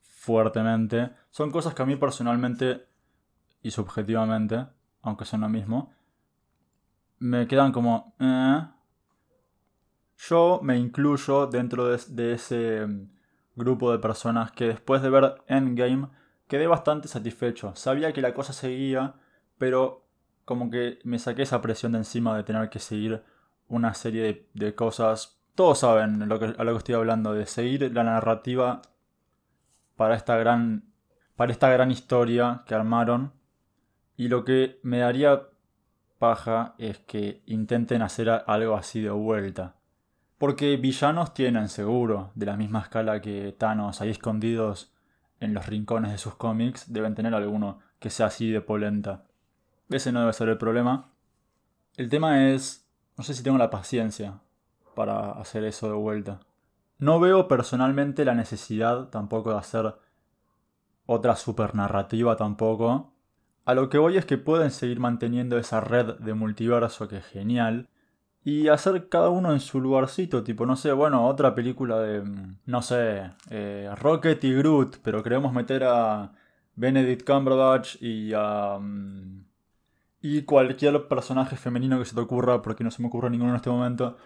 fuertemente. 0.00 1.10
Son 1.30 1.50
cosas 1.50 1.74
que 1.74 1.82
a 1.82 1.86
mí 1.86 1.96
personalmente 1.96 2.86
y 3.62 3.70
subjetivamente, 3.70 4.66
aunque 5.02 5.24
son 5.24 5.42
lo 5.42 5.48
mismo, 5.48 5.92
me 7.18 7.46
quedan 7.46 7.72
como... 7.72 8.14
Eh". 8.18 8.66
Yo 10.28 10.60
me 10.62 10.78
incluyo 10.78 11.46
dentro 11.48 11.86
de 11.86 12.32
ese 12.32 12.86
grupo 13.56 13.92
de 13.92 13.98
personas 13.98 14.52
que 14.52 14.68
después 14.68 15.02
de 15.02 15.10
ver 15.10 15.42
Endgame 15.48 16.08
quedé 16.48 16.66
bastante 16.66 17.08
satisfecho. 17.08 17.74
Sabía 17.76 18.12
que 18.12 18.22
la 18.22 18.32
cosa 18.32 18.54
seguía, 18.54 19.16
pero 19.58 20.06
como 20.46 20.70
que 20.70 20.98
me 21.04 21.18
saqué 21.18 21.42
esa 21.42 21.60
presión 21.60 21.92
de 21.92 21.98
encima 21.98 22.36
de 22.36 22.42
tener 22.42 22.70
que 22.70 22.78
seguir 22.78 23.22
una 23.68 23.92
serie 23.92 24.48
de, 24.54 24.74
cosas. 24.74 25.40
Todos 25.54 25.80
saben 25.80 26.26
lo 26.26 26.38
que, 26.38 26.54
a 26.56 26.64
lo 26.64 26.72
que 26.72 26.78
estoy 26.78 26.94
hablando, 26.94 27.34
de 27.34 27.44
seguir 27.44 27.92
la 27.92 28.04
narrativa 28.04 28.80
para 29.96 30.16
esta 30.16 30.36
gran, 30.38 30.84
para 31.36 31.52
esta 31.52 31.68
gran 31.68 31.90
historia 31.90 32.62
que 32.66 32.74
armaron. 32.74 33.32
Y 34.16 34.28
lo 34.28 34.44
que 34.44 34.80
me 34.82 34.98
daría 34.98 35.48
paja 36.18 36.74
es 36.78 36.98
que 37.00 37.42
intenten 37.44 38.00
hacer 38.00 38.30
algo 38.30 38.74
así 38.74 39.02
de 39.02 39.10
vuelta. 39.10 39.74
Porque 40.38 40.76
villanos 40.76 41.32
tienen 41.32 41.68
seguro, 41.68 42.32
de 42.34 42.46
la 42.46 42.56
misma 42.56 42.80
escala 42.80 43.20
que 43.20 43.54
Thanos, 43.56 44.00
ahí 44.00 44.10
escondidos 44.10 44.92
en 45.40 45.54
los 45.54 45.66
rincones 45.66 46.10
de 46.10 46.18
sus 46.18 46.34
cómics, 46.34 46.92
deben 46.92 47.14
tener 47.14 47.34
alguno 47.34 47.78
que 47.98 48.10
sea 48.10 48.26
así 48.26 48.50
de 48.50 48.60
polenta. 48.60 49.24
Ese 49.88 50.12
no 50.12 50.20
debe 50.20 50.32
ser 50.32 50.48
el 50.48 50.58
problema. 50.58 51.12
El 51.96 52.08
tema 52.08 52.50
es, 52.50 52.88
no 53.16 53.24
sé 53.24 53.34
si 53.34 53.42
tengo 53.42 53.58
la 53.58 53.70
paciencia 53.70 54.40
para 54.94 55.32
hacer 55.32 55.64
eso 55.64 55.88
de 55.88 55.94
vuelta. 55.94 56.40
No 56.98 57.20
veo 57.20 57.48
personalmente 57.48 58.24
la 58.24 58.34
necesidad 58.34 59.08
tampoco 59.08 59.50
de 59.50 59.58
hacer 59.58 59.94
otra 61.06 61.36
super 61.36 61.74
narrativa 61.74 62.36
tampoco. 62.36 63.12
A 63.64 63.74
lo 63.74 63.88
que 63.88 63.98
voy 63.98 64.16
es 64.16 64.26
que 64.26 64.38
pueden 64.38 64.70
seguir 64.70 65.00
manteniendo 65.00 65.58
esa 65.58 65.80
red 65.80 66.16
de 66.18 66.34
multiverso 66.34 67.08
que 67.08 67.18
es 67.18 67.26
genial, 67.26 67.88
y 68.44 68.68
hacer 68.68 69.08
cada 69.08 69.30
uno 69.30 69.52
en 69.52 69.60
su 69.60 69.80
lugarcito, 69.80 70.44
tipo, 70.44 70.66
no 70.66 70.76
sé, 70.76 70.92
bueno, 70.92 71.26
otra 71.26 71.54
película 71.54 71.98
de, 72.00 72.20
mm, 72.20 72.58
no 72.66 72.82
sé, 72.82 73.30
eh, 73.48 73.90
Rocket 73.98 74.44
y 74.44 74.54
Groot, 74.54 74.98
pero 75.02 75.22
queremos 75.22 75.52
meter 75.52 75.84
a 75.84 76.32
Benedict 76.76 77.26
Cumberbatch 77.26 77.96
y 78.02 78.32
a... 78.34 78.78
Mm, 78.78 79.44
y 80.20 80.42
cualquier 80.42 81.06
personaje 81.06 81.56
femenino 81.56 81.98
que 81.98 82.06
se 82.06 82.14
te 82.14 82.20
ocurra, 82.20 82.62
porque 82.62 82.82
no 82.84 82.90
se 82.90 83.02
me 83.02 83.08
ocurre 83.08 83.28
ninguno 83.28 83.50
en 83.50 83.56
este 83.56 83.68
momento. 83.68 84.16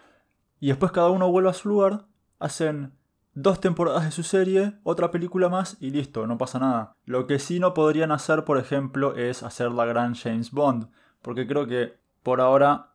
Y 0.60 0.68
después 0.68 0.92
cada 0.92 1.10
uno 1.10 1.30
vuelve 1.30 1.50
a 1.50 1.54
su 1.54 1.68
lugar, 1.68 2.06
hacen 2.38 2.92
dos 3.34 3.60
temporadas 3.60 4.04
de 4.04 4.12
su 4.12 4.22
serie, 4.22 4.75
otra 4.84 5.10
película 5.10 5.48
más 5.48 5.76
y 5.80 5.90
listo, 5.90 6.26
no 6.26 6.38
pasa 6.38 6.58
nada. 6.60 6.92
Lo 7.04 7.26
que 7.26 7.38
sí 7.40 7.58
no 7.58 7.75
podrían 7.75 8.12
hacer, 8.12 8.44
por 8.44 8.58
ejemplo, 8.58 9.16
es 9.16 9.42
hacer 9.42 9.72
la 9.72 9.87
gran 9.87 10.14
James 10.14 10.52
Bond, 10.52 10.88
porque 11.20 11.46
creo 11.46 11.66
que 11.66 11.98
por 12.22 12.40
ahora 12.40 12.94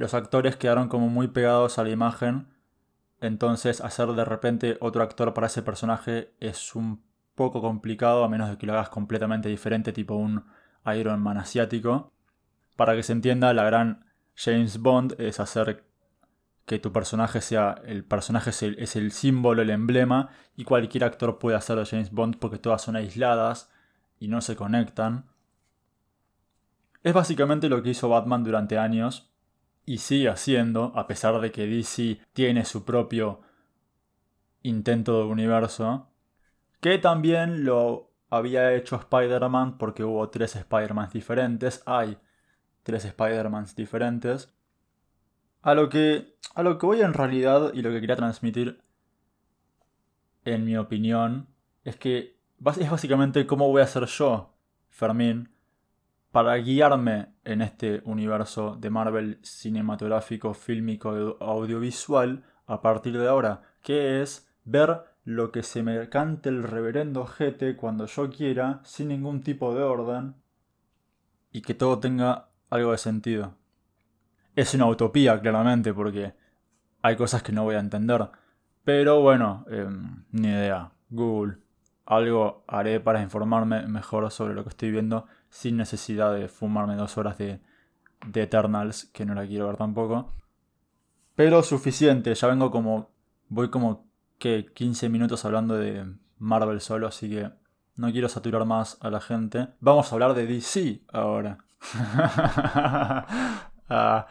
los 0.00 0.14
actores 0.14 0.56
quedaron 0.56 0.88
como 0.88 1.10
muy 1.10 1.28
pegados 1.28 1.78
a 1.78 1.84
la 1.84 1.90
imagen. 1.90 2.48
Entonces 3.20 3.82
hacer 3.82 4.08
de 4.08 4.24
repente 4.24 4.78
otro 4.80 5.02
actor 5.02 5.34
para 5.34 5.48
ese 5.48 5.62
personaje 5.62 6.32
es 6.40 6.74
un 6.74 7.02
poco 7.34 7.60
complicado 7.60 8.24
a 8.24 8.28
menos 8.30 8.48
de 8.48 8.56
que 8.56 8.64
lo 8.64 8.72
hagas 8.72 8.88
completamente 8.88 9.50
diferente, 9.50 9.92
tipo 9.92 10.14
un 10.14 10.46
Iron 10.96 11.20
Man 11.20 11.36
asiático. 11.36 12.14
Para 12.76 12.96
que 12.96 13.02
se 13.02 13.12
entienda, 13.12 13.52
la 13.52 13.64
gran 13.64 14.06
James 14.34 14.78
Bond 14.78 15.16
es 15.18 15.38
hacer 15.38 15.84
que 16.64 16.78
tu 16.78 16.94
personaje 16.94 17.42
sea. 17.42 17.74
El 17.84 18.02
personaje 18.02 18.48
es 18.48 18.96
el, 18.96 19.12
símbolo, 19.12 19.60
el 19.60 19.68
emblema, 19.68 20.30
y 20.56 20.64
cualquier 20.64 21.04
actor 21.04 21.38
puede 21.38 21.58
hacerlo 21.58 21.84
James 21.84 22.10
Bond 22.10 22.38
porque 22.38 22.58
todas 22.58 22.80
son 22.80 22.96
aisladas 22.96 23.70
y 24.18 24.28
no 24.28 24.40
se 24.40 24.56
conectan. 24.56 25.26
Es 27.02 27.12
básicamente 27.12 27.68
lo 27.68 27.82
que 27.82 27.90
hizo 27.90 28.08
Batman 28.08 28.44
durante 28.44 28.78
años, 28.78 29.29
y 29.90 29.98
sigue 29.98 30.28
haciendo, 30.28 30.92
a 30.94 31.08
pesar 31.08 31.40
de 31.40 31.50
que 31.50 31.66
DC 31.66 32.20
tiene 32.32 32.64
su 32.64 32.84
propio 32.84 33.40
intento 34.62 35.18
de 35.18 35.24
universo, 35.24 36.06
que 36.80 36.98
también 36.98 37.64
lo 37.64 38.12
había 38.28 38.72
hecho 38.72 38.94
Spider-Man 38.94 39.78
porque 39.78 40.04
hubo 40.04 40.30
tres 40.30 40.54
Spider-Man 40.54 41.10
diferentes, 41.12 41.82
hay 41.86 42.16
tres 42.84 43.04
Spider-Man 43.04 43.66
diferentes. 43.74 44.54
A 45.60 45.74
lo 45.74 45.88
que 45.88 46.36
a 46.54 46.62
lo 46.62 46.78
que 46.78 46.86
voy 46.86 47.00
en 47.00 47.12
realidad 47.12 47.72
y 47.74 47.82
lo 47.82 47.90
que 47.90 48.00
quería 48.00 48.14
transmitir 48.14 48.80
en 50.44 50.66
mi 50.66 50.76
opinión 50.76 51.48
es 51.82 51.96
que 51.96 52.38
es 52.60 52.90
básicamente 52.90 53.44
cómo 53.44 53.66
voy 53.66 53.82
a 53.82 53.88
ser 53.88 54.06
yo, 54.06 54.54
Fermín, 54.88 55.48
para 56.32 56.56
guiarme 56.56 57.34
en 57.44 57.62
este 57.62 58.02
universo 58.04 58.76
de 58.76 58.90
Marvel 58.90 59.38
cinematográfico, 59.42 60.54
fílmico, 60.54 61.36
audiovisual 61.40 62.44
a 62.66 62.80
partir 62.80 63.18
de 63.18 63.28
ahora, 63.28 63.62
que 63.82 64.22
es 64.22 64.48
ver 64.64 65.02
lo 65.24 65.50
que 65.50 65.62
se 65.62 65.82
me 65.82 66.08
cante 66.08 66.48
el 66.48 66.62
reverendo 66.62 67.26
jete 67.26 67.76
cuando 67.76 68.06
yo 68.06 68.30
quiera, 68.30 68.80
sin 68.84 69.08
ningún 69.08 69.42
tipo 69.42 69.74
de 69.74 69.82
orden, 69.82 70.36
y 71.52 71.62
que 71.62 71.74
todo 71.74 71.98
tenga 71.98 72.48
algo 72.70 72.92
de 72.92 72.98
sentido. 72.98 73.56
Es 74.54 74.74
una 74.74 74.86
utopía, 74.86 75.40
claramente, 75.40 75.92
porque 75.92 76.34
hay 77.02 77.16
cosas 77.16 77.42
que 77.42 77.52
no 77.52 77.64
voy 77.64 77.74
a 77.74 77.80
entender. 77.80 78.30
Pero 78.84 79.20
bueno, 79.20 79.64
em, 79.68 80.24
ni 80.30 80.48
idea. 80.48 80.92
Google. 81.08 81.58
Algo 82.06 82.64
haré 82.66 83.00
para 83.00 83.22
informarme 83.22 83.86
mejor 83.86 84.30
sobre 84.30 84.54
lo 84.54 84.64
que 84.64 84.70
estoy 84.70 84.90
viendo 84.90 85.26
sin 85.50 85.76
necesidad 85.76 86.34
de 86.34 86.48
fumarme 86.48 86.96
dos 86.96 87.18
horas 87.18 87.36
de, 87.36 87.60
de 88.26 88.42
Eternals, 88.42 89.06
que 89.12 89.26
no 89.26 89.34
la 89.34 89.46
quiero 89.46 89.66
ver 89.66 89.76
tampoco. 89.76 90.32
Pero 91.34 91.62
suficiente, 91.62 92.34
ya 92.34 92.48
vengo 92.48 92.70
como. 92.70 93.10
Voy 93.48 93.68
como 93.68 94.06
que 94.38 94.66
15 94.72 95.08
minutos 95.08 95.44
hablando 95.44 95.76
de 95.76 96.06
Marvel 96.38 96.80
solo, 96.80 97.08
así 97.08 97.28
que 97.28 97.50
no 97.96 98.10
quiero 98.12 98.28
saturar 98.28 98.64
más 98.64 98.96
a 99.00 99.10
la 99.10 99.20
gente. 99.20 99.68
Vamos 99.80 100.10
a 100.10 100.14
hablar 100.14 100.34
de 100.34 100.46
DC 100.46 101.02
ahora. 101.12 101.58
Ah. 103.92 104.24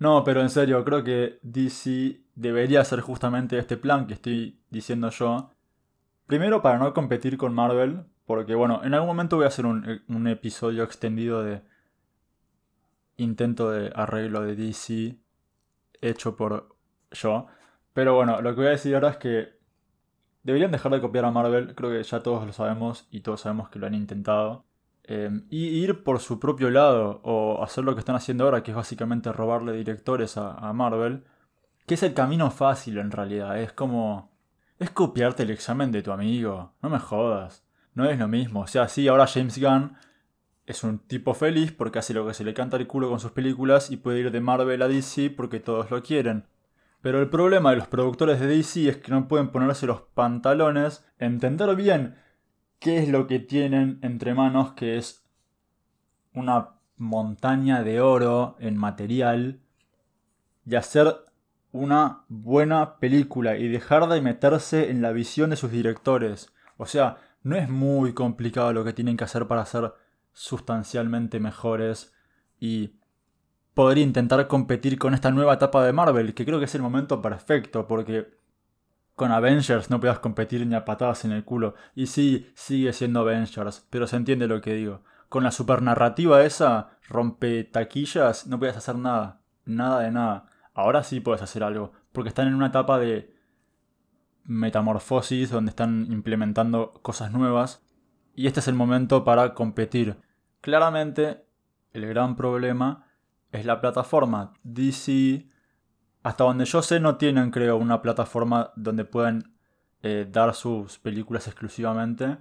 no, 0.00 0.24
pero 0.24 0.40
en 0.40 0.50
serio, 0.50 0.84
creo 0.84 1.04
que 1.04 1.38
DC 1.42 2.20
debería 2.34 2.80
hacer 2.80 3.00
justamente 3.00 3.56
este 3.58 3.76
plan 3.76 4.08
que 4.08 4.14
estoy 4.14 4.58
diciendo 4.70 5.08
yo. 5.10 5.52
Primero 6.26 6.60
para 6.62 6.78
no 6.78 6.92
competir 6.92 7.36
con 7.36 7.54
Marvel, 7.54 8.04
porque 8.26 8.54
bueno, 8.54 8.82
en 8.84 8.94
algún 8.94 9.08
momento 9.08 9.36
voy 9.36 9.44
a 9.44 9.48
hacer 9.48 9.66
un, 9.66 10.26
episodio 10.26 10.82
extendido 10.82 11.44
de 11.44 11.62
intento 13.16 13.70
de 13.70 13.92
arreglo 13.94 14.42
de 14.42 14.56
DC 14.56 15.16
hecho 16.00 16.36
por 16.36 16.76
yo. 17.12 17.46
Pero 17.92 18.14
bueno, 18.14 18.42
lo 18.42 18.50
que 18.50 18.60
voy 18.60 18.66
a 18.66 18.70
decir 18.70 18.94
ahora 18.94 19.10
es 19.10 19.16
que 19.18 19.56
deberían 20.42 20.72
dejar 20.72 20.92
de 20.92 21.00
copiar 21.00 21.24
a 21.24 21.30
Marvel, 21.30 21.74
creo 21.74 21.90
que 21.90 22.02
ya 22.02 22.22
todos 22.22 22.46
lo 22.46 22.52
sabemos 22.52 23.06
y 23.10 23.20
todos 23.20 23.40
sabemos 23.42 23.68
que 23.68 23.78
lo 23.78 23.86
han 23.86 23.94
intentado. 23.94 24.64
Em, 25.04 25.46
y 25.50 25.68
ir 25.68 26.02
por 26.02 26.18
su 26.18 26.40
propio 26.40 26.68
lado 26.68 27.20
o 27.22 27.62
hacer 27.62 27.84
lo 27.84 27.94
que 27.94 28.00
están 28.00 28.16
haciendo 28.16 28.44
ahora, 28.44 28.64
que 28.64 28.72
es 28.72 28.76
básicamente 28.76 29.32
robarle 29.32 29.72
directores 29.72 30.36
a, 30.36 30.72
Marvel, 30.72 31.24
que 31.86 31.94
es 31.94 32.02
el 32.02 32.14
camino 32.14 32.50
fácil 32.50 32.98
en 32.98 33.10
realidad, 33.12 33.60
es 33.60 33.72
como... 33.72 34.35
Es 34.78 34.90
copiarte 34.90 35.42
el 35.42 35.50
examen 35.50 35.90
de 35.90 36.02
tu 36.02 36.12
amigo, 36.12 36.74
no 36.82 36.90
me 36.90 36.98
jodas, 36.98 37.64
no 37.94 38.04
es 38.04 38.18
lo 38.18 38.28
mismo, 38.28 38.60
o 38.60 38.66
sea, 38.66 38.88
sí, 38.88 39.08
ahora 39.08 39.26
James 39.26 39.58
Gunn 39.58 39.96
es 40.66 40.84
un 40.84 40.98
tipo 40.98 41.32
feliz 41.32 41.72
porque 41.72 41.98
hace 41.98 42.12
lo 42.12 42.26
que 42.26 42.34
se 42.34 42.44
le 42.44 42.52
canta 42.52 42.76
el 42.76 42.86
culo 42.86 43.08
con 43.08 43.20
sus 43.20 43.30
películas 43.30 43.90
y 43.90 43.96
puede 43.96 44.20
ir 44.20 44.30
de 44.30 44.40
Marvel 44.40 44.82
a 44.82 44.88
DC 44.88 45.30
porque 45.30 45.60
todos 45.60 45.90
lo 45.90 46.02
quieren. 46.02 46.44
Pero 47.00 47.20
el 47.20 47.30
problema 47.30 47.70
de 47.70 47.76
los 47.76 47.86
productores 47.86 48.40
de 48.40 48.48
DC 48.48 48.88
es 48.88 48.96
que 48.96 49.12
no 49.12 49.28
pueden 49.28 49.50
ponerse 49.50 49.86
los 49.86 50.02
pantalones, 50.02 51.06
entender 51.18 51.74
bien 51.76 52.16
qué 52.80 52.98
es 52.98 53.08
lo 53.08 53.26
que 53.26 53.38
tienen 53.38 54.00
entre 54.02 54.34
manos, 54.34 54.72
que 54.72 54.96
es 54.98 55.24
una 56.34 56.70
montaña 56.96 57.82
de 57.82 58.00
oro 58.00 58.56
en 58.58 58.76
material, 58.76 59.60
y 60.64 60.74
hacer 60.74 61.25
una 61.76 62.24
buena 62.28 62.98
película 62.98 63.56
y 63.56 63.68
dejar 63.68 64.08
de 64.08 64.20
meterse 64.20 64.90
en 64.90 65.02
la 65.02 65.12
visión 65.12 65.50
de 65.50 65.56
sus 65.56 65.70
directores. 65.70 66.52
O 66.76 66.86
sea, 66.86 67.18
no 67.42 67.56
es 67.56 67.68
muy 67.68 68.12
complicado 68.12 68.72
lo 68.72 68.84
que 68.84 68.92
tienen 68.92 69.16
que 69.16 69.24
hacer 69.24 69.46
para 69.46 69.64
ser 69.66 69.92
sustancialmente 70.32 71.38
mejores 71.40 72.14
y 72.58 72.96
poder 73.74 73.98
intentar 73.98 74.46
competir 74.48 74.98
con 74.98 75.14
esta 75.14 75.30
nueva 75.30 75.54
etapa 75.54 75.84
de 75.84 75.92
Marvel, 75.92 76.34
que 76.34 76.44
creo 76.44 76.58
que 76.58 76.64
es 76.64 76.74
el 76.74 76.82
momento 76.82 77.20
perfecto, 77.20 77.86
porque 77.86 78.36
con 79.14 79.32
Avengers 79.32 79.90
no 79.90 80.00
puedas 80.00 80.18
competir 80.18 80.66
ni 80.66 80.74
a 80.74 80.84
patadas 80.84 81.24
en 81.24 81.32
el 81.32 81.44
culo. 81.44 81.74
Y 81.94 82.06
sí, 82.06 82.50
sigue 82.54 82.92
siendo 82.92 83.20
Avengers, 83.20 83.86
pero 83.90 84.06
se 84.06 84.16
entiende 84.16 84.46
lo 84.46 84.60
que 84.60 84.74
digo. 84.74 85.02
Con 85.28 85.44
la 85.44 85.50
supernarrativa 85.50 86.42
esa, 86.44 86.98
rompe 87.08 87.64
taquillas, 87.64 88.46
no 88.46 88.58
puedes 88.58 88.76
hacer 88.76 88.96
nada. 88.96 89.40
Nada 89.64 90.00
de 90.00 90.10
nada. 90.10 90.50
Ahora 90.76 91.02
sí 91.02 91.20
puedes 91.20 91.40
hacer 91.40 91.64
algo, 91.64 91.92
porque 92.12 92.28
están 92.28 92.48
en 92.48 92.54
una 92.54 92.66
etapa 92.66 92.98
de 92.98 93.34
metamorfosis 94.44 95.50
donde 95.50 95.70
están 95.70 96.06
implementando 96.12 96.92
cosas 97.00 97.32
nuevas. 97.32 97.82
Y 98.34 98.46
este 98.46 98.60
es 98.60 98.68
el 98.68 98.74
momento 98.74 99.24
para 99.24 99.54
competir. 99.54 100.18
Claramente, 100.60 101.46
el 101.94 102.06
gran 102.06 102.36
problema 102.36 103.06
es 103.52 103.64
la 103.64 103.80
plataforma. 103.80 104.52
DC, 104.64 105.48
hasta 106.22 106.44
donde 106.44 106.66
yo 106.66 106.82
sé, 106.82 107.00
no 107.00 107.16
tienen, 107.16 107.50
creo, 107.50 107.78
una 107.78 108.02
plataforma 108.02 108.72
donde 108.76 109.06
puedan 109.06 109.56
eh, 110.02 110.28
dar 110.30 110.54
sus 110.54 110.98
películas 110.98 111.46
exclusivamente. 111.46 112.36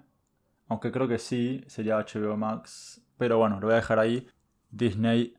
Aunque 0.67 0.91
creo 0.91 1.07
que 1.07 1.19
sí, 1.19 1.63
sería 1.67 1.99
HBO 1.99 2.35
Max. 2.35 3.01
Pero 3.17 3.37
bueno, 3.37 3.61
lo 3.61 3.67
voy 3.67 3.75
a 3.75 3.77
dejar 3.77 3.99
ahí. 3.99 4.27
Disney 4.71 5.35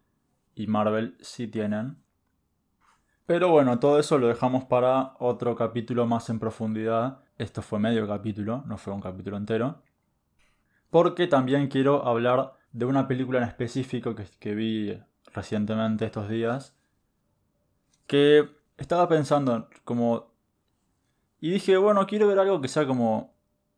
y 0.54 0.66
Marvel 0.66 1.18
sí 1.20 1.46
tienen. 1.46 2.05
Pero 3.26 3.50
bueno, 3.50 3.80
todo 3.80 3.98
eso 3.98 4.18
lo 4.18 4.28
dejamos 4.28 4.64
para 4.64 5.14
otro 5.18 5.56
capítulo 5.56 6.06
más 6.06 6.30
en 6.30 6.38
profundidad. 6.38 7.18
Esto 7.38 7.60
fue 7.60 7.80
medio 7.80 8.06
capítulo, 8.06 8.62
no 8.66 8.78
fue 8.78 8.92
un 8.92 9.00
capítulo 9.00 9.36
entero. 9.36 9.82
Porque 10.90 11.26
también 11.26 11.66
quiero 11.66 12.06
hablar 12.06 12.54
de 12.70 12.84
una 12.84 13.08
película 13.08 13.38
en 13.38 13.48
específico 13.48 14.14
que, 14.14 14.54
vi 14.54 15.02
recientemente 15.32 16.04
estos 16.04 16.28
días, 16.28 16.76
que 18.06 18.48
estaba 18.76 19.08
pensando 19.08 19.68
como... 19.84 20.30
Y 21.40 21.50
dije, 21.50 21.76
bueno, 21.76 22.06
quiero 22.06 22.28
ver 22.28 22.38
algo 22.38 22.60
que 22.60 22.68
sea 22.68 22.86
como 22.86 23.34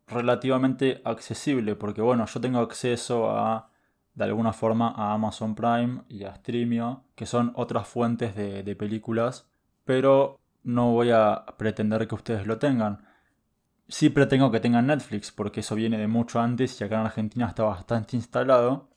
relativamente 0.06 1.00
accesible, 1.04 1.74
porque 1.74 2.02
bueno, 2.02 2.26
yo 2.26 2.40
tengo 2.40 2.60
acceso 2.60 3.30
a, 3.30 3.70
de 4.18 4.24
alguna 4.24 4.52
forma, 4.52 4.90
a 4.90 5.14
Amazon 5.14 5.54
Prime 5.54 6.02
y 6.08 6.24
a 6.24 6.34
Streamio, 6.34 7.04
que 7.14 7.24
son 7.24 7.52
otras 7.54 7.86
fuentes 7.86 8.34
de, 8.34 8.62
de 8.62 8.76
películas, 8.76 9.48
pero 9.84 10.38
no 10.64 10.92
voy 10.92 11.10
a 11.10 11.44
pretender 11.56 12.06
que 12.08 12.14
ustedes 12.14 12.46
lo 12.46 12.58
tengan. 12.58 13.06
Sí 13.88 14.10
pretendo 14.10 14.50
que 14.50 14.60
tengan 14.60 14.88
Netflix, 14.88 15.32
porque 15.32 15.60
eso 15.60 15.74
viene 15.74 15.96
de 15.98 16.08
mucho 16.08 16.40
antes 16.40 16.80
y 16.80 16.84
acá 16.84 16.96
en 16.96 17.06
Argentina 17.06 17.46
está 17.46 17.62
bastante 17.62 18.16
instalado. 18.16 18.90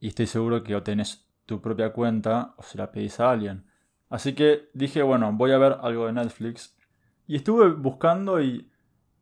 Y 0.00 0.08
estoy 0.08 0.26
seguro 0.26 0.62
que 0.62 0.74
o 0.74 0.82
tenés 0.82 1.26
tu 1.46 1.60
propia 1.60 1.92
cuenta 1.92 2.54
o 2.56 2.62
se 2.62 2.76
la 2.76 2.90
pedís 2.90 3.20
a 3.20 3.30
alguien. 3.30 3.64
Así 4.10 4.34
que 4.34 4.68
dije, 4.74 5.02
bueno, 5.02 5.32
voy 5.32 5.52
a 5.52 5.58
ver 5.58 5.78
algo 5.80 6.06
de 6.06 6.12
Netflix. 6.12 6.76
Y 7.26 7.36
estuve 7.36 7.70
buscando 7.70 8.42
y 8.42 8.70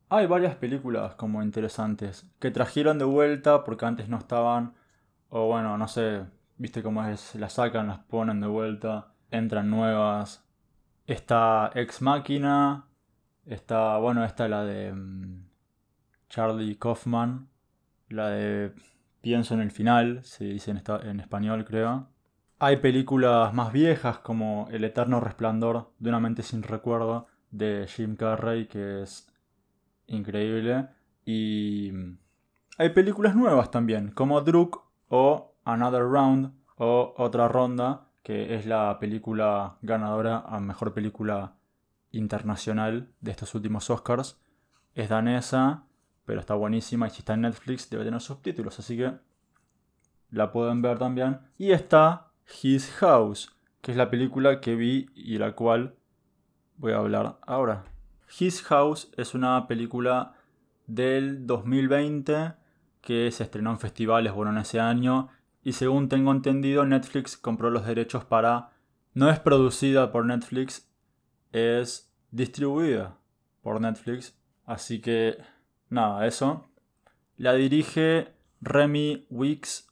hay 0.09 0.27
varias 0.27 0.57
películas 0.57 1.15
como 1.15 1.43
interesantes 1.43 2.27
que 2.41 2.51
trajeron 2.51 2.99
de 2.99 3.05
vuelta 3.05 3.65
porque 3.65 3.87
antes 3.87 4.09
no 4.09 4.19
estaban. 4.19 4.75
O 5.35 5.47
bueno, 5.47 5.79
no 5.79 5.89
sé, 5.89 6.27
viste 6.59 6.83
cómo 6.83 7.03
es, 7.07 7.35
las 7.37 7.55
sacan, 7.55 7.87
las 7.87 8.01
ponen 8.01 8.39
de 8.43 8.47
vuelta, 8.47 9.15
entran 9.31 9.71
nuevas. 9.71 10.47
Está 11.07 11.71
Ex 11.75 12.03
Máquina, 12.03 12.85
Está, 13.47 13.97
bueno, 13.97 14.27
esta 14.27 14.47
la 14.47 14.63
de 14.65 14.93
mm, 14.93 15.47
Charlie 16.29 16.77
Kaufman, 16.77 17.49
la 18.11 18.29
de 18.29 18.75
Pienso 19.23 19.55
en 19.55 19.61
el 19.61 19.71
final, 19.71 20.23
se 20.23 20.45
dice 20.45 20.71
en, 20.71 20.83
en 21.09 21.21
español 21.21 21.65
creo. 21.65 22.09
Hay 22.59 22.77
películas 22.77 23.55
más 23.55 23.73
viejas 23.73 24.19
como 24.19 24.69
El 24.71 24.85
eterno 24.85 25.19
resplandor 25.19 25.95
de 25.99 26.11
una 26.11 26.21
mente 26.21 26.43
sin 26.43 26.63
recuerdo 26.63 27.27
de 27.51 27.87
Jim 27.89 28.17
Carrey 28.17 28.67
que 28.67 29.01
es 29.01 29.33
increíble. 30.09 30.89
Y 31.25 31.91
mm, 31.91 32.19
hay 32.77 32.91
películas 32.91 33.35
nuevas 33.35 33.71
también 33.71 34.11
como 34.11 34.39
Druk 34.43 34.92
o 35.15 35.55
Another 35.65 36.05
Round 36.05 36.53
o 36.77 37.13
Otra 37.19 37.47
Ronda 37.47 38.09
que 38.23 38.55
es 38.55 38.67
la 38.67 38.99
película 38.99 39.77
ganadora 39.83 40.45
a 40.47 40.61
mejor 40.61 40.95
película 40.95 41.55
internacional 42.13 43.11
de 43.21 43.31
estos 43.31 43.55
últimos 43.55 43.91
Oscars. 43.91 44.41
Es 44.95 45.09
danesa, 45.09 45.85
pero 46.25 46.41
está 46.41 46.55
buenísima 46.55 47.09
y 47.09 47.11
si 47.11 47.19
está 47.19 47.35
en 47.35 47.43
Netflix 47.43 47.91
debe 47.91 48.05
tener 48.05 48.21
subtítulos, 48.21 48.79
así 48.79 48.97
que 48.97 49.13
la 50.31 50.53
pueden 50.53 50.83
ver 50.83 50.99
también. 50.99 51.41
Y 51.59 51.73
está 51.73 52.31
His 52.63 52.91
House, 52.93 53.57
que 53.81 53.91
es 53.91 53.97
la 53.97 54.11
película 54.11 54.61
que 54.61 54.77
vi 54.77 55.11
y 55.15 55.39
la 55.39 55.53
cual 55.53 55.97
voy 56.77 56.93
a 56.93 56.99
hablar 56.99 57.39
ahora. 57.43 57.85
His 58.39 58.63
House 58.63 59.11
es 59.17 59.35
una 59.35 59.67
película 59.67 60.35
del 60.87 61.47
2020 61.47 62.62
que 63.03 63.31
se 63.31 63.43
estrenó 63.43 63.73
en 63.73 63.79
festivales, 63.79 64.33
bueno, 64.33 64.53
en 64.53 64.59
ese 64.59 64.81
año. 64.81 65.29
Y 65.63 65.73
según 65.73 66.09
tengo 66.09 66.33
entendido, 66.33 66.87
Netflix 66.87 67.37
compró 67.37 67.71
los 67.71 67.85
derechos 67.85 68.25
para... 68.25 68.71
No 69.15 69.29
es 69.29 69.39
producida 69.39 70.11
por 70.11 70.25
Netflix, 70.25 70.91
es 71.53 72.11
distribuida 72.31 73.19
por 73.61 73.79
Netflix. 73.79 74.35
Así 74.65 75.03
que 75.03 75.37
nada, 75.91 76.27
eso. 76.27 76.71
La 77.37 77.53
dirige 77.53 78.33
Remy 78.63 79.27
Weeks, 79.29 79.89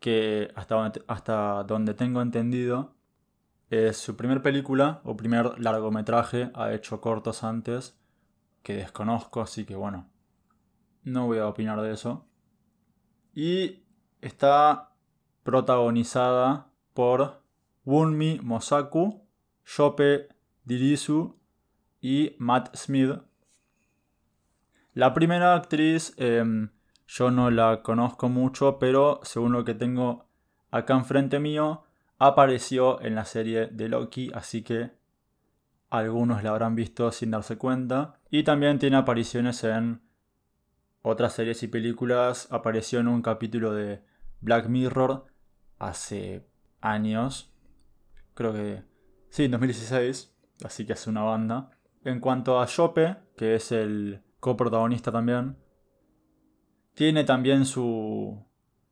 que 0.00 0.50
hasta 0.56 0.74
donde, 0.74 1.04
hasta 1.06 1.62
donde 1.62 1.94
tengo 1.94 2.20
entendido 2.20 2.96
es 3.70 3.96
su 3.96 4.16
primer 4.16 4.42
película 4.42 5.00
o 5.04 5.16
primer 5.16 5.60
largometraje. 5.60 6.50
Ha 6.54 6.72
hecho 6.72 7.00
cortos 7.00 7.44
antes 7.44 7.96
que 8.62 8.74
desconozco, 8.74 9.40
así 9.40 9.64
que 9.64 9.76
bueno, 9.76 10.11
no 11.04 11.26
voy 11.26 11.38
a 11.38 11.48
opinar 11.48 11.80
de 11.80 11.92
eso. 11.92 12.26
Y 13.34 13.82
está 14.20 14.92
protagonizada 15.42 16.68
por 16.94 17.42
Wunmi 17.84 18.40
Mosaku, 18.42 19.26
Shope 19.64 20.28
Dirisu 20.64 21.36
y 22.00 22.36
Matt 22.38 22.76
Smith. 22.76 23.20
La 24.94 25.14
primera 25.14 25.54
actriz 25.54 26.14
em, 26.18 26.70
yo 27.06 27.30
no 27.30 27.50
la 27.50 27.82
conozco 27.82 28.28
mucho, 28.28 28.78
pero 28.78 29.20
según 29.22 29.52
lo 29.52 29.64
que 29.64 29.74
tengo 29.74 30.26
acá 30.70 30.94
enfrente 30.94 31.38
mío, 31.38 31.84
apareció 32.18 33.00
en 33.00 33.14
la 33.14 33.24
serie 33.24 33.66
de 33.66 33.88
Loki, 33.88 34.30
así 34.34 34.62
que 34.62 34.92
algunos 35.90 36.42
la 36.42 36.50
habrán 36.50 36.74
visto 36.74 37.10
sin 37.10 37.30
darse 37.30 37.58
cuenta. 37.58 38.20
Y 38.30 38.44
también 38.44 38.78
tiene 38.78 38.96
apariciones 38.96 39.64
en 39.64 40.00
otras 41.02 41.34
series 41.34 41.62
y 41.62 41.68
películas. 41.68 42.48
Apareció 42.50 43.00
en 43.00 43.08
un 43.08 43.22
capítulo 43.22 43.72
de 43.72 44.02
Black 44.40 44.68
Mirror 44.68 45.26
hace 45.78 46.46
años. 46.80 47.52
Creo 48.34 48.52
que... 48.52 48.82
Sí, 49.30 49.44
en 49.44 49.52
2016. 49.52 50.34
Así 50.64 50.86
que 50.86 50.94
hace 50.94 51.10
una 51.10 51.22
banda. 51.22 51.70
En 52.04 52.20
cuanto 52.20 52.60
a 52.60 52.66
Jope, 52.66 53.16
que 53.36 53.54
es 53.54 53.72
el 53.72 54.22
coprotagonista 54.40 55.12
también. 55.12 55.56
Tiene 56.94 57.24
también 57.24 57.64
su 57.64 58.44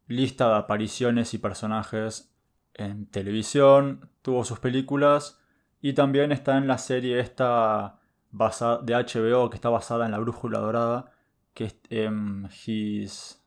lista 0.06 0.48
de 0.48 0.56
apariciones 0.56 1.34
y 1.34 1.38
personajes 1.38 2.34
en 2.74 3.06
televisión, 3.06 4.10
tuvo 4.22 4.44
sus 4.44 4.58
películas 4.58 5.40
y 5.80 5.92
también 5.92 6.32
está 6.32 6.56
en 6.56 6.66
la 6.66 6.78
serie 6.78 7.20
esta 7.20 8.00
de 8.32 8.94
HBO 8.94 9.50
que 9.50 9.56
está 9.56 9.70
basada 9.70 10.06
en 10.06 10.12
la 10.12 10.18
Brújula 10.18 10.60
Dorada, 10.60 11.12
que 11.60 11.78
em, 11.90 12.48
His 12.64 13.44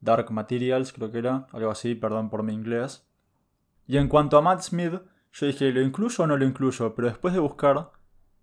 Dark 0.00 0.30
Materials, 0.30 0.92
creo 0.94 1.10
que 1.10 1.18
era, 1.18 1.46
algo 1.52 1.70
así, 1.70 1.94
perdón 1.94 2.30
por 2.30 2.42
mi 2.42 2.54
inglés. 2.54 3.06
Y 3.86 3.98
en 3.98 4.08
cuanto 4.08 4.38
a 4.38 4.42
Matt 4.42 4.62
Smith, 4.62 4.94
yo 5.32 5.46
dije, 5.46 5.70
¿lo 5.72 5.82
incluyo 5.82 6.24
o 6.24 6.26
no 6.26 6.38
lo 6.38 6.46
incluyo? 6.46 6.94
Pero 6.94 7.08
después 7.08 7.34
de 7.34 7.40
buscar, 7.40 7.90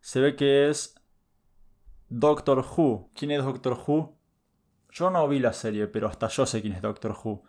se 0.01 0.19
ve 0.19 0.35
que 0.35 0.69
es 0.69 0.95
Doctor 2.09 2.59
Who. 2.59 3.09
¿Quién 3.15 3.31
es 3.31 3.43
Doctor 3.43 3.79
Who? 3.87 4.19
Yo 4.91 5.09
no 5.09 5.27
vi 5.27 5.39
la 5.39 5.53
serie, 5.53 5.87
pero 5.87 6.07
hasta 6.07 6.27
yo 6.27 6.45
sé 6.45 6.61
quién 6.61 6.73
es 6.73 6.81
Doctor 6.81 7.17
Who. 7.23 7.43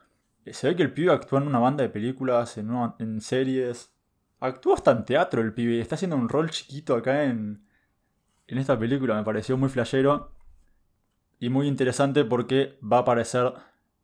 Se 0.50 0.68
ve 0.68 0.76
que 0.76 0.84
el 0.84 0.92
pibe 0.92 1.12
actúa 1.12 1.40
en 1.40 1.48
una 1.48 1.58
banda 1.58 1.82
de 1.82 1.90
películas, 1.90 2.56
en, 2.56 3.20
series. 3.20 3.94
Actúa 4.40 4.74
hasta 4.74 4.92
en 4.92 5.04
teatro 5.04 5.42
el 5.42 5.52
pibe. 5.52 5.80
Está 5.80 5.96
haciendo 5.96 6.16
un 6.16 6.28
rol 6.28 6.50
chiquito 6.50 6.94
acá 6.94 7.24
en, 7.24 7.66
en 8.46 8.58
esta 8.58 8.78
película. 8.78 9.16
Me 9.16 9.24
pareció 9.24 9.58
muy 9.58 9.68
flashero. 9.68 10.35
Y 11.38 11.50
muy 11.50 11.66
interesante 11.66 12.24
porque 12.24 12.78
va 12.82 12.98
a 12.98 13.00
aparecer 13.00 13.52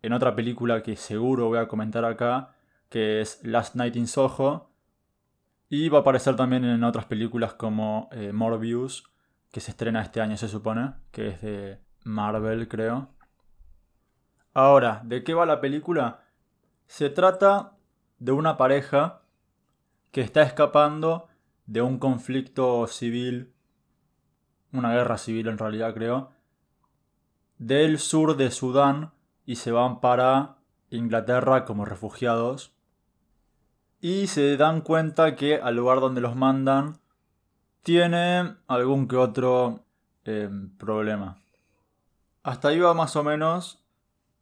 en 0.03 0.13
otra 0.13 0.35
película 0.35 0.83
que 0.83 0.97
seguro 0.97 1.49
voy 1.49 1.59
a 1.59 1.69
comentar 1.69 2.05
acá. 2.05 2.55
Que 2.89 3.21
es 3.21 3.43
Last 3.43 3.75
Night 3.75 3.97
in 3.97 4.07
Soho. 4.07 4.71
Y 5.69 5.89
va 5.89 5.99
a 5.99 6.01
aparecer 6.03 6.37
también 6.37 6.65
en 6.65 6.85
otras 6.85 7.07
películas 7.07 7.55
como 7.55 8.09
eh, 8.13 8.33
Morbius. 8.33 9.05
Que 9.51 9.61
se 9.61 9.71
estrena 9.71 10.03
este 10.03 10.21
año 10.21 10.37
se 10.37 10.49
supone. 10.49 10.93
Que 11.11 11.29
es 11.29 11.41
de 11.41 11.79
Marvel 12.05 12.69
creo. 12.69 13.09
Ahora, 14.55 15.01
¿de 15.05 15.25
qué 15.25 15.33
va 15.33 15.47
la 15.47 15.61
película? 15.61 16.25
Se 16.87 17.09
trata 17.09 17.73
de 18.19 18.33
una 18.33 18.59
pareja 18.59 19.23
que 20.11 20.21
está 20.21 20.43
escapando 20.43 21.29
de 21.67 21.81
un 21.81 21.99
conflicto 21.99 22.87
civil, 22.87 23.55
una 24.73 24.93
guerra 24.93 25.17
civil 25.17 25.49
en 25.49 25.57
realidad 25.57 25.95
creo, 25.95 26.33
del 27.67 28.01
sur 28.01 28.37
de 28.37 28.51
Sudán 28.51 29.13
y 29.47 29.55
se 29.55 29.71
van 29.71 30.01
para 30.01 30.57
Inglaterra 30.91 31.65
como 31.65 31.85
refugiados. 31.85 32.73
Y 34.01 34.27
se 34.27 34.57
dan 34.57 34.81
cuenta 34.81 35.37
que 35.37 35.61
al 35.61 35.77
lugar 35.77 36.01
donde 36.01 36.21
los 36.21 36.35
mandan 36.35 36.99
tiene 37.85 38.57
algún 38.67 39.07
que 39.07 39.17
otro 39.17 39.85
eh, 40.25 40.51
problema. 40.77 41.41
Hasta 42.43 42.69
ahí 42.69 42.81
va 42.81 42.95
más 42.95 43.15
o 43.15 43.23
menos 43.23 43.85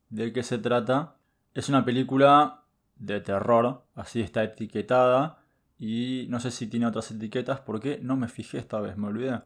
de 0.09 0.33
qué 0.33 0.42
se 0.42 0.56
trata. 0.56 1.16
Es 1.52 1.68
una 1.68 1.85
película 1.85 2.62
de 2.96 3.20
terror, 3.20 3.85
así 3.94 4.22
está 4.22 4.42
etiquetada. 4.42 5.42
Y 5.78 6.26
no 6.30 6.40
sé 6.40 6.50
si 6.50 6.66
tiene 6.68 6.87
otras 6.87 7.11
etiquetas 7.11 7.61
porque 7.61 8.00
no 8.02 8.16
me 8.16 8.28
fijé 8.28 8.56
esta 8.56 8.80
vez, 8.80 8.96
me 8.96 9.09
olvidé. 9.09 9.42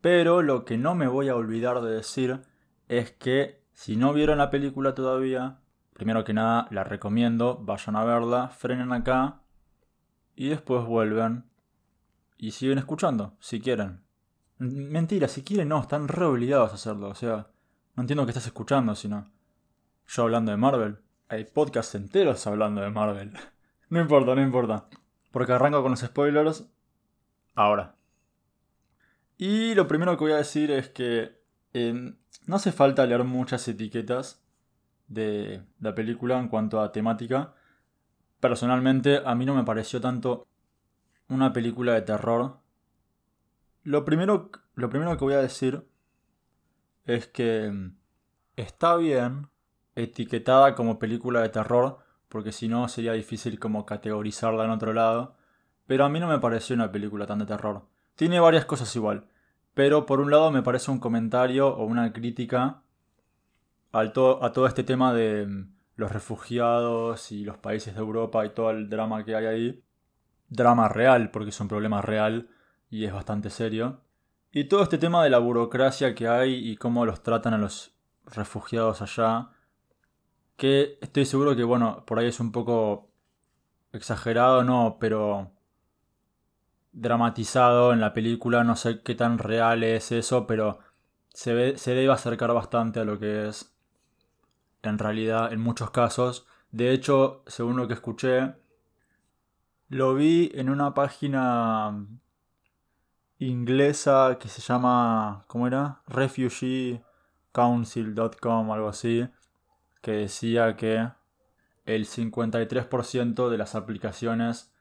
Pero 0.00 0.40
lo 0.40 0.64
que 0.64 0.78
no 0.78 0.94
me 0.94 1.08
voy 1.08 1.28
a 1.28 1.36
olvidar 1.36 1.82
de 1.82 1.90
decir 1.90 2.40
es 2.88 3.12
que 3.12 3.62
si 3.72 3.96
no 3.96 4.12
vieron 4.12 4.38
la 4.38 4.50
película 4.50 4.94
todavía, 4.94 5.58
primero 5.92 6.24
que 6.24 6.34
nada 6.34 6.68
la 6.70 6.84
recomiendo, 6.84 7.58
vayan 7.62 7.96
a 7.96 8.04
verla, 8.04 8.48
frenen 8.48 8.92
acá 8.92 9.40
y 10.34 10.48
después 10.48 10.84
vuelven 10.84 11.44
y 12.38 12.52
siguen 12.52 12.78
escuchando, 12.78 13.36
si 13.40 13.60
quieren. 13.60 14.02
Mentira, 14.58 15.28
si 15.28 15.42
quieren 15.42 15.68
no, 15.68 15.80
están 15.80 16.08
re 16.08 16.24
obligados 16.24 16.72
a 16.72 16.74
hacerlo, 16.74 17.08
o 17.08 17.14
sea, 17.14 17.48
no 17.94 18.02
entiendo 18.02 18.24
que 18.24 18.30
estás 18.30 18.46
escuchando, 18.46 18.94
sino 18.94 19.30
yo 20.06 20.22
hablando 20.22 20.50
de 20.50 20.56
Marvel. 20.56 20.98
Hay 21.28 21.44
podcasts 21.44 21.94
enteros 21.94 22.46
hablando 22.46 22.80
de 22.80 22.90
Marvel. 22.90 23.32
no 23.88 24.00
importa, 24.00 24.34
no 24.34 24.42
importa. 24.42 24.86
Porque 25.32 25.52
arranco 25.52 25.82
con 25.82 25.90
los 25.90 26.00
spoilers 26.00 26.66
ahora. 27.54 27.96
Y 29.38 29.74
lo 29.74 29.86
primero 29.88 30.16
que 30.16 30.24
voy 30.24 30.32
a 30.32 30.36
decir 30.36 30.70
es 30.70 30.88
que 30.88 31.42
em, 31.76 32.16
no 32.46 32.56
hace 32.56 32.72
falta 32.72 33.06
leer 33.06 33.24
muchas 33.24 33.66
etiquetas 33.68 34.42
de 35.08 35.62
la 35.80 35.94
película 35.94 36.38
en 36.38 36.48
cuanto 36.48 36.80
a 36.80 36.92
temática. 36.92 37.54
Personalmente 38.40 39.22
a 39.24 39.34
mí 39.34 39.44
no 39.44 39.54
me 39.54 39.64
pareció 39.64 40.00
tanto 40.00 40.46
una 41.28 41.52
película 41.52 41.94
de 41.94 42.02
terror. 42.02 42.58
Lo 43.82 44.04
primero, 44.04 44.50
lo 44.74 44.90
primero 44.90 45.16
que 45.16 45.24
voy 45.24 45.34
a 45.34 45.42
decir 45.42 45.86
es 47.04 47.26
que 47.26 47.66
em, 47.66 47.96
está 48.56 48.96
bien 48.96 49.48
etiquetada 49.94 50.74
como 50.74 50.98
película 50.98 51.40
de 51.40 51.48
terror, 51.48 51.98
porque 52.28 52.52
si 52.52 52.68
no 52.68 52.88
sería 52.88 53.12
difícil 53.12 53.58
como 53.58 53.86
categorizarla 53.86 54.64
en 54.64 54.70
otro 54.70 54.92
lado. 54.92 55.36
Pero 55.86 56.04
a 56.04 56.08
mí 56.08 56.20
no 56.20 56.26
me 56.26 56.38
pareció 56.40 56.74
una 56.74 56.90
película 56.90 57.26
tan 57.26 57.38
de 57.38 57.46
terror. 57.46 57.86
Tiene 58.16 58.40
varias 58.40 58.64
cosas 58.64 58.94
igual. 58.96 59.28
Pero 59.76 60.06
por 60.06 60.20
un 60.20 60.30
lado 60.30 60.50
me 60.50 60.62
parece 60.62 60.90
un 60.90 60.98
comentario 60.98 61.68
o 61.68 61.84
una 61.84 62.10
crítica 62.14 62.80
a 63.92 64.10
todo 64.10 64.66
este 64.66 64.84
tema 64.84 65.12
de 65.12 65.44
mm, 65.44 65.74
los 65.96 66.10
refugiados 66.10 67.30
y 67.30 67.44
los 67.44 67.58
países 67.58 67.94
de 67.94 68.00
Europa 68.00 68.46
y 68.46 68.54
todo 68.54 68.70
el 68.70 68.88
drama 68.88 69.22
que 69.22 69.36
hay 69.36 69.44
ahí. 69.44 69.84
Drama 70.48 70.88
real, 70.88 71.30
porque 71.30 71.50
es 71.50 71.60
un 71.60 71.68
problema 71.68 72.00
real 72.00 72.48
y 72.88 73.04
es 73.04 73.12
bastante 73.12 73.50
serio. 73.50 74.00
Y 74.50 74.64
todo 74.64 74.82
este 74.82 74.96
tema 74.96 75.22
de 75.22 75.28
la 75.28 75.40
burocracia 75.40 76.14
que 76.14 76.26
hay 76.26 76.70
y 76.70 76.78
cómo 76.78 77.04
los 77.04 77.22
tratan 77.22 77.52
a 77.52 77.58
los 77.58 77.94
refugiados 78.24 79.02
allá 79.02 79.50
que 80.56 80.96
estoy 81.02 81.26
seguro 81.26 81.54
que, 81.54 81.64
bueno, 81.64 82.02
por 82.06 82.18
ahí 82.18 82.28
es 82.28 82.40
un 82.40 82.50
poco 82.50 83.10
exagerado, 83.92 84.64
no, 84.64 84.96
pero 84.98 85.52
dramatizado 86.96 87.92
en 87.92 88.00
la 88.00 88.12
película, 88.12 88.64
no 88.64 88.74
sé 88.74 89.02
qué 89.02 89.14
tan 89.14 89.38
real 89.38 89.84
es 89.84 90.10
eso, 90.12 90.46
pero 90.46 90.78
se, 91.28 91.78
se 91.78 91.94
debe 91.94 92.12
acercar 92.12 92.52
bastante 92.52 93.00
a 93.00 93.04
lo 93.04 93.18
que 93.18 93.48
es 93.48 93.72
en 94.82 94.98
realidad 94.98 95.52
en 95.52 95.60
muchos 95.60 95.90
casos. 95.90 96.46
De 96.70 96.92
hecho, 96.92 97.42
según 97.46 97.76
lo 97.76 97.86
que 97.86 97.94
escuché, 97.94 98.54
lo 99.88 100.14
vi 100.14 100.50
en 100.54 100.70
una 100.70 100.94
página 100.94 102.06
inglesa 103.38 104.38
que 104.40 104.48
se 104.48 104.62
llama, 104.62 105.44
¿cómo 105.48 105.66
era? 105.66 106.00
refugeecouncil.com, 106.08 108.72
algo 108.72 108.88
así 108.88 109.28
que 110.06 110.12
decía 110.12 110.76
que 110.76 111.08
el 111.84 112.06
53% 112.06 113.48
de 113.48 113.58
las 113.58 113.74
aplicaciones 113.74 114.72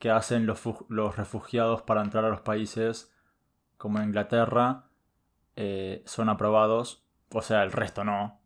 que 0.00 0.10
hacen 0.10 0.46
los, 0.46 1.16
refugiados 1.16 1.82
para 1.82 2.02
entrar 2.02 2.24
a 2.24 2.30
los 2.30 2.40
países 2.40 3.12
como 3.76 4.02
Inglaterra 4.02 4.86
eh, 5.56 6.02
son 6.06 6.30
aprobados, 6.30 7.04
o 7.30 7.42
sea, 7.42 7.62
el 7.62 7.70
resto 7.70 8.02
no. 8.02 8.40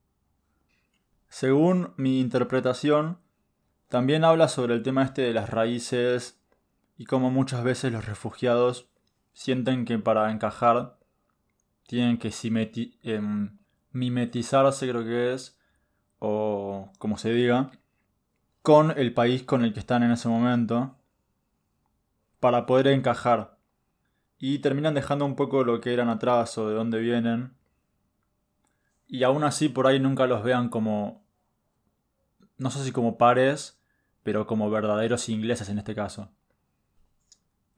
Según 1.29 1.95
mi 1.97 2.21
interpretación, 2.21 3.19
también 3.89 4.25
habla 4.25 4.49
sobre 4.49 4.75
el 4.75 4.83
tema 4.83 5.05
este 5.05 5.23
de 5.23 5.33
las 5.33 5.49
raíces 5.49 6.43
y 6.99 7.05
cómo 7.05 7.31
muchas 7.31 7.63
veces 7.63 7.93
los 7.93 8.05
refugiados 8.05 8.91
sienten 9.33 9.85
que 9.85 9.99
para 9.99 10.33
encajar 10.33 10.99
tienen 11.87 12.19
que 12.19 12.33
em, 13.03 13.59
mimetizarse, 13.93 14.89
creo 14.89 15.05
que 15.05 15.35
es, 15.35 15.57
o 16.19 16.91
como 16.99 17.17
se 17.17 17.33
diga, 17.33 17.71
con 18.63 18.91
el 18.99 19.15
país 19.15 19.45
con 19.45 19.65
el 19.65 19.73
que 19.73 19.81
están 19.81 20.03
en 20.03 20.11
ese 20.11 20.29
momento 20.29 20.97
para 22.45 22.67
poder 22.67 22.89
encajar. 22.89 23.57
Y 24.39 24.59
terminan 24.59 24.93
dejando 24.93 25.25
un 25.25 25.35
poco 25.35 25.65
lo 25.65 25.81
que 25.81 25.95
eran 25.95 26.11
atrás 26.11 26.59
o 26.59 26.69
de 26.69 26.75
dónde 26.75 26.99
vienen. 26.99 27.55
Y 29.07 29.23
aún 29.23 29.45
así 29.45 29.71
por 29.71 29.87
ahí 29.87 29.99
nunca 29.99 30.27
los 30.27 30.43
vean 30.43 30.69
como, 30.69 31.25
no 32.59 32.69
sé 32.71 32.85
si 32.85 32.93
como 32.93 33.17
pares, 33.17 33.81
pero 34.23 34.47
como 34.47 34.69
verdaderos 34.69 35.31
ingleses 35.31 35.71
en 35.71 35.79
este 35.79 35.95
caso. 35.95 36.33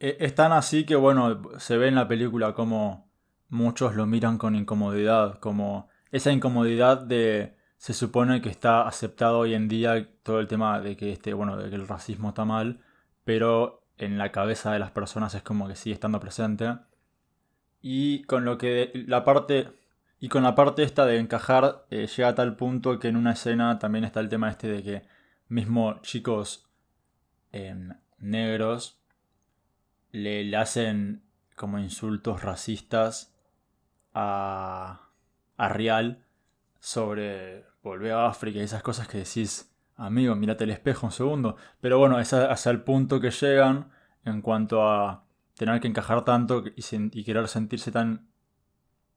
E, 0.00 0.16
están 0.18 0.50
así 0.50 0.84
que 0.84 0.96
bueno, 0.96 1.42
se 1.58 1.76
ve 1.76 1.86
en 1.86 1.94
la 1.94 2.08
película 2.08 2.52
como 2.52 3.08
muchos 3.48 3.94
lo 3.94 4.04
miran 4.04 4.36
con 4.36 4.56
incomodidad, 4.56 5.38
como 5.38 5.88
esa 6.10 6.32
incomodidad 6.32 7.02
de 7.02 7.56
se 7.76 7.94
supone 7.94 8.42
que 8.42 8.48
está 8.48 8.88
aceptado 8.88 9.38
hoy 9.38 9.54
en 9.54 9.68
día 9.68 10.08
todo 10.24 10.40
el 10.40 10.48
tema 10.48 10.80
de 10.80 10.96
que 10.96 11.12
este, 11.12 11.34
bueno, 11.34 11.56
de 11.56 11.70
que 11.70 11.76
el 11.76 11.86
racismo 11.86 12.30
está 12.30 12.44
mal, 12.44 12.80
pero 13.22 13.85
en 13.98 14.18
la 14.18 14.32
cabeza 14.32 14.72
de 14.72 14.78
las 14.78 14.90
personas 14.90 15.34
es 15.34 15.42
como 15.42 15.68
que 15.68 15.76
sigue 15.76 15.94
estando 15.94 16.20
presente. 16.20 16.76
Y 17.80 18.22
con 18.24 18.44
lo 18.44 18.58
que 18.58 18.90
la 19.06 19.24
parte 19.24 19.68
y 20.18 20.28
con 20.28 20.42
la 20.42 20.54
parte 20.54 20.82
esta 20.82 21.04
de 21.06 21.18
encajar 21.18 21.86
eh, 21.90 22.06
llega 22.06 22.28
a 22.28 22.34
tal 22.34 22.56
punto 22.56 22.98
que 22.98 23.08
en 23.08 23.16
una 23.16 23.32
escena 23.32 23.78
también 23.78 24.04
está 24.04 24.20
el 24.20 24.28
tema 24.28 24.50
este 24.50 24.68
de 24.68 24.82
que 24.82 25.02
mismo 25.48 26.00
chicos 26.02 26.66
em, 27.52 27.92
negros 28.18 28.98
le, 30.12 30.56
hacen 30.56 31.22
como 31.54 31.78
insultos 31.78 32.42
racistas 32.42 33.34
a, 34.14 35.10
a 35.56 35.68
Real 35.68 36.24
sobre 36.80 37.66
volver 37.82 38.12
a 38.12 38.26
África 38.26 38.58
y 38.58 38.62
esas 38.62 38.82
cosas 38.82 39.08
que 39.08 39.18
decís, 39.18 39.70
amigo, 39.96 40.34
mírate 40.34 40.64
el 40.64 40.70
espejo 40.70 41.06
un 41.06 41.12
segundo. 41.12 41.56
Pero 41.80 41.98
bueno, 41.98 42.18
es 42.20 42.32
hasta 42.32 42.70
el 42.70 42.82
punto 42.82 43.20
que 43.20 43.30
llegan 43.30 43.90
en 44.24 44.42
cuanto 44.42 44.88
a 44.88 45.24
tener 45.56 45.80
que 45.80 45.88
encajar 45.88 46.24
tanto 46.24 46.64
y, 46.76 47.24
querer 47.24 47.48
sentirse 47.48 47.90
tan 47.90 48.28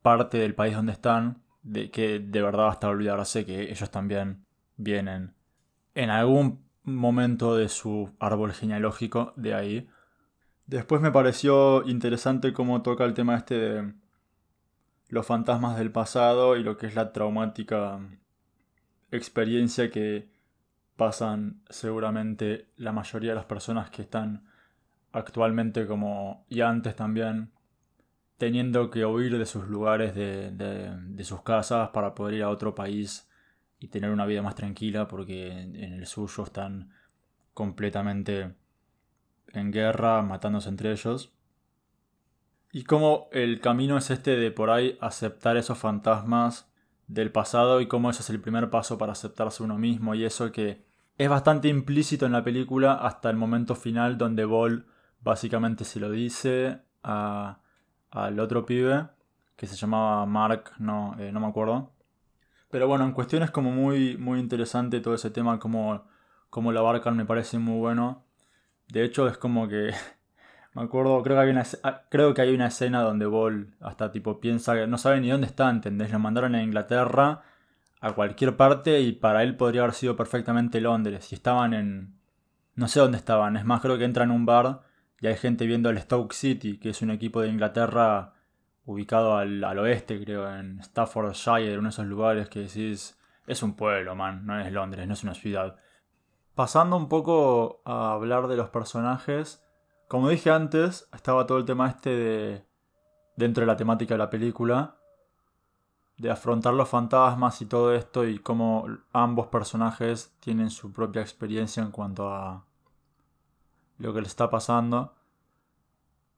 parte 0.01 0.37
del 0.37 0.55
país 0.55 0.75
donde 0.75 0.93
están, 0.93 1.43
de 1.61 1.91
que 1.91 2.19
de 2.19 2.41
verdad 2.41 2.69
hasta 2.69 2.87
olvidarse 2.87 3.45
que 3.45 3.71
ellos 3.71 3.91
también 3.91 4.45
vienen 4.77 5.33
en 5.95 6.09
algún 6.09 6.63
momento 6.83 7.57
de 7.57 7.67
su 7.67 8.15
árbol 8.19 8.53
genealógico 8.53 9.33
de 9.35 9.53
ahí. 9.53 9.89
Después 10.65 11.01
me 11.01 11.11
pareció 11.11 11.83
interesante 11.87 12.53
cómo 12.53 12.81
toca 12.81 13.03
el 13.03 13.13
tema 13.13 13.35
este 13.35 13.55
de 13.55 13.93
los 15.09 15.25
fantasmas 15.25 15.77
del 15.77 15.91
pasado 15.91 16.55
y 16.55 16.63
lo 16.63 16.77
que 16.77 16.87
es 16.87 16.95
la 16.95 17.11
traumática 17.11 17.99
experiencia 19.11 19.89
que 19.89 20.29
pasan 20.99 21.63
seguramente 21.69 22.67
la 22.75 22.91
mayoría 22.91 23.31
de 23.31 23.37
las 23.37 23.45
personas 23.45 23.89
que 23.89 24.01
están 24.01 24.43
actualmente 25.13 25.87
como 25.87 26.45
y 26.49 26.59
antes 26.59 26.93
también 26.93 27.51
teniendo 28.37 28.91
que 28.91 29.05
huir 29.05 29.37
de 29.37 29.45
sus 29.45 29.69
lugares, 29.69 30.13
de, 30.13 30.51
de, 30.51 31.23
sus 31.23 31.41
casas 31.41 31.89
para 31.89 32.15
poder 32.15 32.35
ir 32.35 32.43
a 32.43 32.49
otro 32.49 32.75
país 32.75 33.29
y 33.79 33.87
tener 33.87 34.11
una 34.11 34.25
vida 34.25 34.41
más 34.41 34.55
tranquila 34.55 35.07
porque 35.07 35.49
en 35.51 35.75
el 35.75 36.05
suyo 36.05 36.43
están 36.43 36.91
completamente 37.53 38.53
en 39.53 39.71
guerra, 39.71 40.21
matándose 40.21 40.67
entre 40.67 40.91
ellos. 40.91 41.31
Y 42.73 42.83
como 42.83 43.29
el 43.31 43.61
camino 43.61 43.97
es 43.97 44.11
este 44.11 44.35
de 44.35 44.51
por 44.51 44.69
ahí 44.69 44.97
aceptar 44.99 45.55
esos 45.55 45.77
fantasmas 45.77 46.69
del 47.07 47.31
pasado 47.31 47.79
y 47.79 47.87
cómo 47.87 48.09
ese 48.09 48.21
es 48.21 48.29
el 48.29 48.41
primer 48.41 48.69
paso 48.69 48.97
para 48.97 49.13
aceptarse 49.13 49.63
uno 49.63 49.77
mismo 49.77 50.13
y 50.13 50.25
eso 50.25 50.51
que 50.51 50.88
es 51.19 51.29
bastante 51.29 51.67
implícito 51.67 52.25
en 52.25 52.31
la 52.31 52.43
película 52.43 52.93
hasta 52.93 53.29
el 53.29 53.35
momento 53.35 53.75
final 53.75 54.17
donde 54.17 54.45
Ball 54.45 54.87
básicamente 55.21 55.85
se 55.85 55.99
lo 55.99 56.09
dice 56.09 56.79
al 57.03 58.39
otro 58.39 58.65
pibe 58.65 59.07
que 59.55 59.67
se 59.67 59.75
llamaba 59.75 60.25
Mark, 60.25 60.71
no, 60.79 61.15
eh, 61.19 61.31
no 61.31 61.41
me 61.41 61.47
acuerdo. 61.47 61.91
Pero 62.71 62.87
bueno, 62.87 63.03
en 63.03 63.11
cuestión 63.11 63.43
es 63.43 63.51
como 63.51 63.71
muy, 63.71 64.17
muy 64.17 64.39
interesante 64.39 65.01
todo 65.01 65.13
ese 65.13 65.29
tema, 65.29 65.59
como, 65.59 66.05
como 66.49 66.71
lo 66.71 66.79
abarcan, 66.79 67.17
me 67.17 67.25
parece 67.25 67.59
muy 67.59 67.77
bueno. 67.77 68.23
De 68.87 69.03
hecho, 69.03 69.27
es 69.27 69.37
como 69.37 69.67
que 69.67 69.91
Me 70.73 70.83
acuerdo, 70.83 71.21
creo 71.23 71.35
que 71.35 71.41
hay 71.41 71.49
una, 71.49 71.63
ah, 71.83 72.03
creo 72.09 72.33
que 72.33 72.41
hay 72.41 72.53
una 72.53 72.67
escena 72.67 73.01
donde 73.01 73.25
Ball 73.25 73.75
hasta 73.81 74.11
tipo 74.11 74.39
piensa 74.39 74.75
que 74.75 74.87
no 74.87 74.97
sabe 74.97 75.19
ni 75.19 75.29
dónde 75.29 75.47
está, 75.47 75.69
¿entendés? 75.69 76.11
Lo 76.11 76.19
mandaron 76.19 76.55
a 76.55 76.63
Inglaterra, 76.63 77.41
a 77.99 78.13
cualquier 78.13 78.55
parte, 78.55 79.01
y 79.01 79.11
para 79.13 79.43
él 79.43 79.55
podría 79.57 79.81
haber 79.81 79.93
sido 79.93 80.15
perfectamente 80.15 80.81
Londres. 80.81 81.31
Y 81.31 81.35
estaban 81.35 81.73
en... 81.73 82.19
No 82.75 82.87
sé 82.87 82.99
dónde 82.99 83.17
estaban, 83.17 83.57
es 83.57 83.65
más, 83.65 83.81
creo 83.81 83.97
que 83.97 84.05
entran 84.05 84.29
en 84.29 84.35
un 84.35 84.45
bar 84.45 84.81
y 85.19 85.27
hay 85.27 85.35
gente 85.35 85.65
viendo 85.65 85.89
el 85.89 85.99
Stoke 85.99 86.33
City, 86.33 86.77
que 86.77 86.91
es 86.91 87.01
un 87.01 87.11
equipo 87.11 87.41
de 87.41 87.49
Inglaterra 87.49 88.33
ubicado 88.85 89.35
al, 89.35 89.63
al 89.63 89.79
oeste, 89.79 90.23
creo, 90.23 90.49
en 90.55 90.81
Staffordshire, 90.81 91.77
uno 91.77 91.89
de 91.89 91.93
esos 91.93 92.05
lugares 92.05 92.49
que 92.49 92.61
decís... 92.61 93.17
Es 93.45 93.63
un 93.63 93.75
pueblo, 93.75 94.15
man, 94.15 94.45
no 94.45 94.59
es 94.59 94.71
Londres, 94.71 95.07
no 95.07 95.13
es 95.13 95.23
una 95.23 95.33
ciudad. 95.33 95.75
Pasando 96.53 96.95
un 96.97 97.09
poco 97.09 97.81
a 97.83 98.13
hablar 98.13 98.47
de 98.47 98.55
los 98.55 98.69
personajes, 98.69 99.63
como 100.09 100.29
dije 100.29 100.49
antes, 100.49 101.07
estaba 101.13 101.45
todo 101.45 101.59
el 101.59 101.65
tema 101.65 101.87
este 101.87 102.09
de. 102.09 102.65
dentro 103.37 103.61
de 103.61 103.67
la 103.67 103.77
temática 103.77 104.15
de 104.15 104.17
la 104.17 104.29
película. 104.31 104.98
De 106.19 106.29
afrontar 106.29 106.73
los 106.73 106.89
fantasmas 106.89 107.61
y 107.61 107.65
todo 107.65 107.93
esto 107.93 108.25
y 108.25 108.39
cómo 108.39 108.85
ambos 109.13 109.47
personajes 109.47 110.35
tienen 110.41 110.69
su 110.69 110.91
propia 110.91 111.21
experiencia 111.21 111.81
en 111.81 111.91
cuanto 111.91 112.31
a 112.31 112.65
lo 113.97 114.13
que 114.13 114.21
les 114.21 114.29
está 114.29 114.49
pasando. 114.49 115.13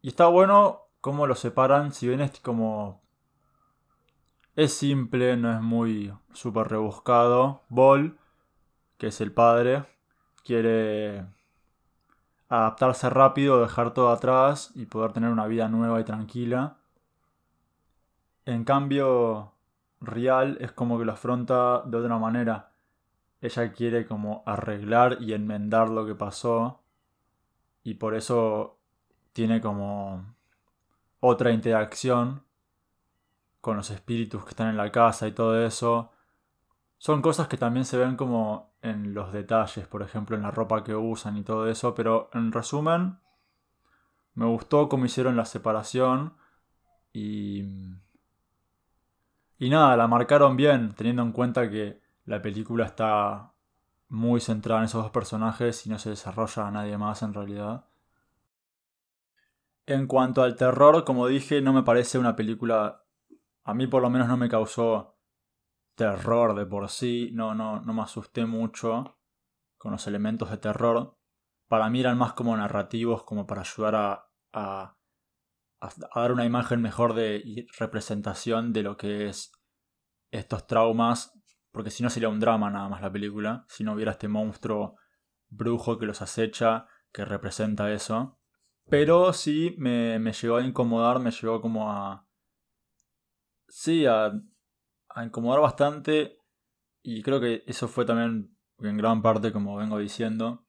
Y 0.01 0.09
está 0.09 0.27
bueno 0.27 0.81
cómo 1.01 1.27
lo 1.27 1.35
separan, 1.35 1.91
si 1.93 2.07
bien 2.07 2.21
es 2.21 2.39
como... 2.39 3.01
Es 4.55 4.73
simple, 4.73 5.35
no 5.35 5.51
es 5.51 5.61
muy 5.61 6.13
súper 6.33 6.67
rebuscado. 6.67 7.63
Ball, 7.69 8.19
que 8.97 9.07
es 9.07 9.19
el 9.19 9.31
padre, 9.31 9.85
quiere 10.43 11.25
adaptarse 12.49 13.09
rápido, 13.09 13.61
dejar 13.61 13.93
todo 13.93 14.11
atrás 14.11 14.71
y 14.75 14.85
poder 14.85 15.13
tener 15.13 15.31
una 15.31 15.47
vida 15.47 15.69
nueva 15.69 16.01
y 16.01 16.03
tranquila. 16.03 16.77
En 18.45 18.65
cambio, 18.65 19.53
Real 20.01 20.57
es 20.59 20.71
como 20.71 20.97
que 20.97 21.05
lo 21.05 21.13
afronta 21.13 21.83
de 21.85 21.97
otra 21.97 22.17
manera. 22.17 22.71
Ella 23.39 23.71
quiere 23.71 24.05
como 24.05 24.43
arreglar 24.45 25.17
y 25.21 25.33
enmendar 25.33 25.89
lo 25.89 26.05
que 26.05 26.15
pasó 26.15 26.81
y 27.83 27.95
por 27.95 28.15
eso 28.15 28.77
tiene 29.33 29.61
como 29.61 30.35
otra 31.19 31.51
interacción 31.51 32.43
con 33.61 33.77
los 33.77 33.91
espíritus 33.91 34.43
que 34.43 34.49
están 34.49 34.69
en 34.69 34.77
la 34.77 34.91
casa 34.91 35.27
y 35.27 35.31
todo 35.31 35.63
eso. 35.63 36.11
Son 36.97 37.21
cosas 37.21 37.47
que 37.47 37.57
también 37.57 37.85
se 37.85 37.97
ven 37.97 38.15
como 38.15 38.71
en 38.81 39.13
los 39.13 39.31
detalles, 39.31 39.87
por 39.87 40.01
ejemplo, 40.01 40.35
en 40.35 40.41
la 40.41 40.51
ropa 40.51 40.83
que 40.83 40.95
usan 40.95 41.37
y 41.37 41.43
todo 41.43 41.67
eso, 41.67 41.93
pero 41.93 42.29
en 42.33 42.51
resumen, 42.51 43.19
me 44.33 44.45
gustó 44.45 44.89
cómo 44.89 45.05
hicieron 45.05 45.35
la 45.35 45.45
separación 45.45 46.33
y... 47.13 47.63
Y 49.61 49.69
nada, 49.69 49.95
la 49.95 50.07
marcaron 50.07 50.57
bien, 50.57 50.95
teniendo 50.95 51.21
en 51.21 51.31
cuenta 51.31 51.69
que 51.69 52.01
la 52.25 52.41
película 52.41 52.83
está 52.83 53.53
muy 54.07 54.41
centrada 54.41 54.81
en 54.81 54.85
esos 54.85 55.03
dos 55.03 55.11
personajes 55.11 55.85
y 55.85 55.91
no 55.91 55.99
se 55.99 56.09
desarrolla 56.09 56.67
a 56.67 56.71
nadie 56.71 56.97
más 56.97 57.21
en 57.21 57.31
realidad. 57.31 57.85
En 59.85 60.07
cuanto 60.07 60.41
al 60.41 60.55
terror, 60.55 61.03
como 61.03 61.27
dije, 61.27 61.61
no 61.61 61.73
me 61.73 61.83
parece 61.83 62.17
una 62.17 62.35
película... 62.35 63.03
A 63.63 63.75
mí 63.75 63.85
por 63.85 64.01
lo 64.01 64.09
menos 64.09 64.27
no 64.27 64.35
me 64.35 64.49
causó 64.49 65.15
terror 65.93 66.55
de 66.55 66.65
por 66.65 66.89
sí, 66.89 67.29
no, 67.31 67.53
no, 67.53 67.81
no 67.81 67.93
me 67.93 68.01
asusté 68.01 68.47
mucho 68.47 69.19
con 69.77 69.91
los 69.91 70.07
elementos 70.07 70.49
de 70.49 70.57
terror. 70.57 71.19
Para 71.67 71.87
mí 71.91 71.99
eran 71.99 72.17
más 72.17 72.33
como 72.33 72.57
narrativos, 72.57 73.21
como 73.25 73.45
para 73.45 73.61
ayudar 73.61 73.93
a, 73.93 74.27
a, 74.53 74.97
a 75.81 76.19
dar 76.19 76.31
una 76.31 76.45
imagen 76.45 76.81
mejor 76.81 77.13
de 77.13 77.65
representación 77.77 78.71
de 78.71 78.83
lo 78.83 78.97
que 78.97 79.27
es 79.27 79.51
estos 80.31 80.67
traumas, 80.67 81.33
porque 81.71 81.89
si 81.89 82.03
no 82.03 82.09
sería 82.09 82.29
un 82.29 82.39
drama 82.39 82.69
nada 82.69 82.87
más 82.87 83.01
la 83.01 83.11
película, 83.11 83.65
si 83.67 83.83
no 83.83 83.93
hubiera 83.93 84.11
este 84.11 84.27
monstruo 84.27 84.95
brujo 85.49 85.97
que 85.97 86.05
los 86.05 86.21
acecha, 86.21 86.87
que 87.11 87.25
representa 87.25 87.91
eso. 87.91 88.39
Pero 88.89 89.33
sí 89.33 89.75
me, 89.77 90.19
me 90.19 90.33
llegó 90.33 90.57
a 90.57 90.63
incomodar, 90.63 91.19
me 91.19 91.31
llegó 91.31 91.61
como 91.61 91.91
a... 91.91 92.27
Sí, 93.67 94.05
a 94.05 94.31
a 95.15 95.23
incomodar 95.23 95.61
bastante 95.61 96.37
y 97.01 97.21
creo 97.21 97.39
que 97.39 97.63
eso 97.67 97.87
fue 97.87 98.05
también 98.05 98.55
en 98.79 98.97
gran 98.97 99.21
parte, 99.21 99.51
como 99.51 99.77
vengo 99.77 99.97
diciendo, 99.97 100.65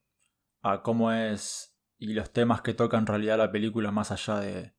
a 0.60 0.82
cómo 0.82 1.12
es 1.12 1.76
y 1.98 2.14
los 2.14 2.32
temas 2.32 2.62
que 2.62 2.74
toca 2.74 2.98
en 2.98 3.06
realidad 3.06 3.38
la 3.38 3.52
película 3.52 3.90
más 3.92 4.10
allá 4.10 4.40
de, 4.40 4.74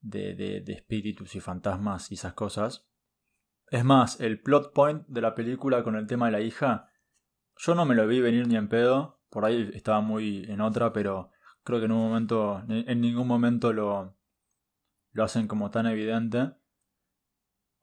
de, 0.00 0.34
de, 0.34 0.72
espíritus 0.72 1.34
y 1.34 1.40
fantasmas 1.40 2.10
y 2.10 2.14
esas 2.14 2.34
cosas. 2.34 2.88
Es 3.70 3.84
más, 3.84 4.20
el 4.20 4.40
plot 4.40 4.72
point 4.72 5.06
de 5.08 5.20
la 5.20 5.34
película 5.34 5.82
con 5.82 5.96
el 5.96 6.06
tema 6.06 6.26
de 6.26 6.32
la 6.32 6.40
hija, 6.40 6.90
yo 7.56 7.74
no 7.74 7.84
me 7.84 7.94
lo 7.94 8.06
vi 8.06 8.20
venir 8.20 8.46
ni 8.46 8.56
en 8.56 8.68
pedo, 8.68 9.20
por 9.30 9.44
ahí 9.44 9.70
estaba 9.74 10.00
muy 10.00 10.44
en 10.48 10.60
otra, 10.60 10.92
pero 10.92 11.30
creo 11.64 11.80
que 11.80 11.86
en 11.86 11.92
un 11.92 12.08
momento, 12.08 12.64
en 12.68 13.00
ningún 13.00 13.26
momento 13.26 13.72
lo, 13.72 14.16
lo 15.12 15.24
hacen 15.24 15.48
como 15.48 15.70
tan 15.70 15.86
evidente 15.86 16.54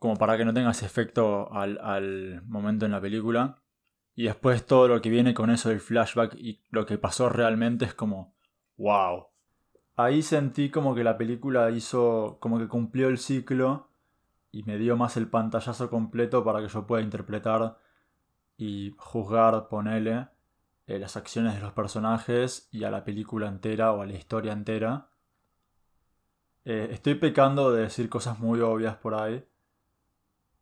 como 0.05 0.17
para 0.17 0.37
que 0.37 0.45
no 0.45 0.53
tenga 0.53 0.71
ese 0.71 0.85
efecto 0.85 1.51
al, 1.51 2.41
momento 2.45 2.85
en 2.85 2.91
la 2.91 3.01
película. 3.01 3.63
Y 4.13 4.25
después 4.25 4.65
todo 4.65 4.87
lo 4.87 5.01
que 5.01 5.09
viene 5.09 5.33
con 5.33 5.49
eso 5.49 5.69
del 5.69 5.79
flashback 5.79 6.35
y 6.35 6.63
lo 6.69 6.85
que 6.85 6.97
pasó 6.97 7.27
realmente 7.27 7.85
es 7.85 7.93
como, 7.93 8.37
wow. 8.77 9.27
Ahí 9.95 10.21
sentí 10.21 10.69
como 10.69 10.93
que 10.93 11.03
la 11.03 11.17
película 11.17 11.69
hizo, 11.71 12.37
como 12.39 12.59
que 12.59 12.67
cumplió 12.67 13.07
el 13.07 13.17
ciclo 13.17 13.89
y 14.51 14.63
me 14.63 14.77
dio 14.77 14.97
más 14.97 15.17
el 15.17 15.27
pantallazo 15.29 15.89
completo 15.89 16.43
para 16.43 16.61
que 16.61 16.67
yo 16.67 16.85
pueda 16.85 17.01
interpretar 17.01 17.77
y 18.57 18.93
juzgar, 18.97 19.67
ponele, 19.69 20.27
eh, 20.87 20.99
las 20.99 21.17
acciones 21.17 21.55
de 21.55 21.61
los 21.61 21.73
personajes 21.73 22.69
y 22.71 22.83
a 22.83 22.91
la 22.91 23.03
película 23.03 23.47
entera 23.47 23.93
o 23.93 24.01
a 24.01 24.05
la 24.05 24.13
historia 24.13 24.53
entera. 24.53 25.09
Eh, 26.65 26.89
estoy 26.91 27.15
pecando 27.15 27.71
de 27.71 27.83
decir 27.83 28.09
cosas 28.09 28.39
muy 28.39 28.59
obvias 28.61 28.95
por 28.97 29.15
ahí. 29.15 29.45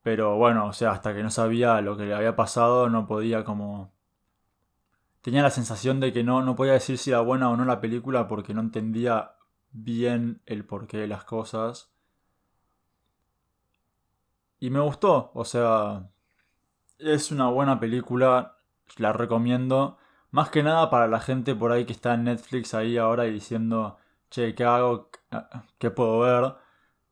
Pero 0.03 0.37
bueno, 0.37 0.67
o 0.67 0.73
sea, 0.73 0.91
hasta 0.91 1.13
que 1.13 1.23
no 1.23 1.29
sabía 1.31 1.79
lo 1.81 1.95
que 1.97 2.05
le 2.05 2.13
había 2.13 2.35
pasado, 2.35 2.89
no 2.89 3.07
podía 3.07 3.43
como... 3.45 3.92
Tenía 5.23 5.41
la 5.41 5.49
sensación 5.49 5.99
de 5.99 6.13
que 6.13 6.23
no, 6.23 6.43
no 6.43 6.55
podía 6.55 6.73
decir 6.73 6.99
si 6.99 7.09
era 7.09 7.21
buena 7.21 7.49
o 7.49 7.57
no 7.57 7.65
la 7.65 7.81
película 7.81 8.27
porque 8.27 8.53
no 8.53 8.61
entendía 8.61 9.31
bien 9.71 10.43
el 10.45 10.65
porqué 10.65 10.97
de 10.97 11.07
las 11.07 11.23
cosas. 11.23 11.93
y 14.63 14.69
me 14.69 14.79
gustó, 14.79 15.29
o 15.33 15.43
sea, 15.43 16.09
es 16.97 17.31
una 17.31 17.49
buena 17.49 17.81
película, 17.81 18.59
la 18.97 19.11
recomiendo. 19.11 19.97
Más 20.31 20.51
que 20.51 20.63
nada 20.63 20.89
para 20.89 21.07
la 21.09 21.19
gente 21.19 21.53
por 21.53 21.73
ahí 21.73 21.85
que 21.85 21.91
está 21.91 22.13
en 22.13 22.23
Netflix 22.25 22.73
ahí 22.73 22.97
ahora 22.97 23.27
y 23.27 23.33
diciendo, 23.33 23.97
che, 24.29 24.55
¿qué 24.55 24.63
hago? 24.63 25.09
¿Qué 25.79 25.91
puedo 25.91 26.19
ver? 26.19 26.55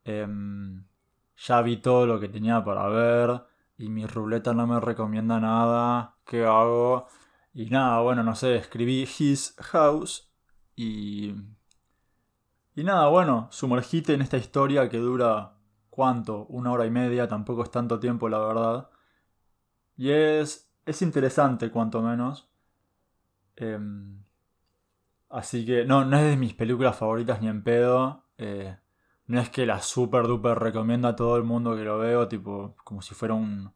Em, 0.06 0.86
ya 1.36 1.62
vi 1.62 1.78
todo 1.78 2.06
lo 2.08 2.22
que 2.22 2.30
tenía 2.30 2.64
para 2.64 2.88
ver 2.88 3.44
y 3.78 3.90
mi 3.90 4.06
ruleta 4.06 4.54
no 4.54 4.66
me 4.66 4.80
recomienda 4.80 5.42
nada. 5.42 6.16
¿Qué 6.26 6.46
hago? 6.46 7.08
Y 7.54 7.66
nada, 7.70 8.00
bueno, 8.02 8.24
no 8.24 8.36
sé, 8.36 8.56
escribí 8.56 9.04
His 9.04 9.56
House 9.60 10.32
y... 10.76 11.36
Y 12.74 12.84
nada, 12.86 13.10
bueno, 13.10 13.50
sumergite 13.52 14.14
en 14.14 14.22
esta 14.22 14.38
historia 14.38 14.90
que 14.90 14.98
dura... 14.98 15.58
¿Cuánto? 15.90 16.46
Una 16.46 16.72
hora 16.72 16.86
y 16.86 16.90
media, 16.90 17.28
tampoco 17.28 17.64
es 17.64 17.72
tanto 17.72 18.00
tiempo, 18.00 18.30
la 18.30 18.40
verdad. 18.40 18.90
Y 19.98 20.12
es... 20.12 20.72
Es 20.86 21.02
interesante, 21.02 21.70
cuanto 21.70 22.02
menos. 22.02 22.50
Em, 23.56 24.24
así 25.30 25.66
que 25.66 25.86
no, 25.86 26.06
no 26.06 26.18
es 26.18 26.24
de 26.24 26.38
mis 26.38 26.54
películas 26.54 26.98
favoritas 26.98 27.42
ni 27.42 27.48
en 27.50 27.64
pedo. 27.64 28.26
Eh, 28.38 28.78
no 29.28 29.40
es 29.40 29.50
que 29.50 29.66
la 29.66 29.82
super 29.82 30.28
duper 30.28 30.58
recomiendo 30.60 31.08
a 31.08 31.16
todo 31.16 31.38
el 31.38 31.44
mundo 31.44 31.76
que 31.76 31.84
lo 31.84 32.00
veo, 32.00 32.28
tipo, 32.28 32.76
como 32.84 33.02
si 33.02 33.14
fuera 33.14 33.36
un. 33.36 33.74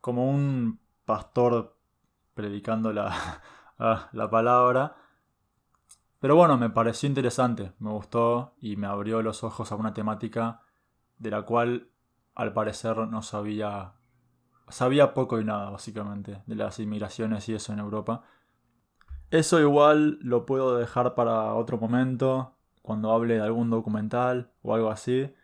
como 0.00 0.30
un 0.30 0.80
pastor 1.04 1.73
predicando 2.34 2.92
la, 2.92 3.42
ah, 3.78 4.08
la 4.12 4.30
palabra. 4.30 4.96
Pero 6.20 6.36
bueno, 6.36 6.56
me 6.56 6.70
pareció 6.70 7.08
interesante, 7.08 7.72
me 7.78 7.90
gustó 7.90 8.54
y 8.58 8.76
me 8.76 8.86
abrió 8.86 9.22
los 9.22 9.44
ojos 9.44 9.70
a 9.72 9.76
una 9.76 9.92
temática 9.92 10.62
de 11.18 11.30
la 11.30 11.42
cual 11.42 11.90
al 12.34 12.52
parecer 12.52 12.96
no 12.96 13.22
sabía. 13.22 13.92
Sabía 14.68 15.12
poco 15.12 15.38
y 15.38 15.44
nada, 15.44 15.68
básicamente, 15.68 16.42
de 16.46 16.54
las 16.54 16.78
inmigraciones 16.78 17.46
y 17.50 17.54
eso 17.54 17.74
en 17.74 17.80
Europa. 17.80 18.24
Eso 19.30 19.60
igual 19.60 20.18
lo 20.22 20.46
puedo 20.46 20.78
dejar 20.78 21.14
para 21.14 21.52
otro 21.52 21.76
momento, 21.76 22.56
cuando 22.80 23.12
hable 23.12 23.34
de 23.34 23.42
algún 23.42 23.68
documental 23.68 24.52
o 24.62 24.74
algo 24.74 24.90
así. 24.90 25.34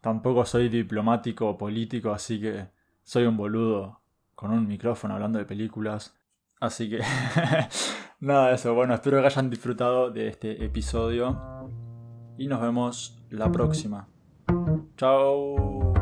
Tampoco 0.00 0.44
soy 0.44 0.68
diplomático 0.68 1.48
o 1.48 1.58
político, 1.58 2.12
así 2.12 2.40
que 2.40 2.68
soy 3.02 3.24
un 3.24 3.36
boludo 3.36 4.00
con 4.38 4.52
un 4.52 4.68
micrófono 4.68 5.14
hablando 5.14 5.40
de 5.40 5.44
películas. 5.44 6.16
Así 6.60 6.88
que 6.88 7.00
nada 8.20 8.50
de 8.50 8.54
eso. 8.54 8.72
Bueno, 8.72 8.94
espero 8.94 9.20
que 9.20 9.26
hayan 9.26 9.50
disfrutado 9.50 10.12
de 10.12 10.28
este 10.28 10.64
episodio. 10.64 11.66
Y 12.38 12.46
nos 12.46 12.60
vemos 12.60 13.20
la 13.30 13.50
próxima. 13.50 14.06
Chao. 14.96 15.92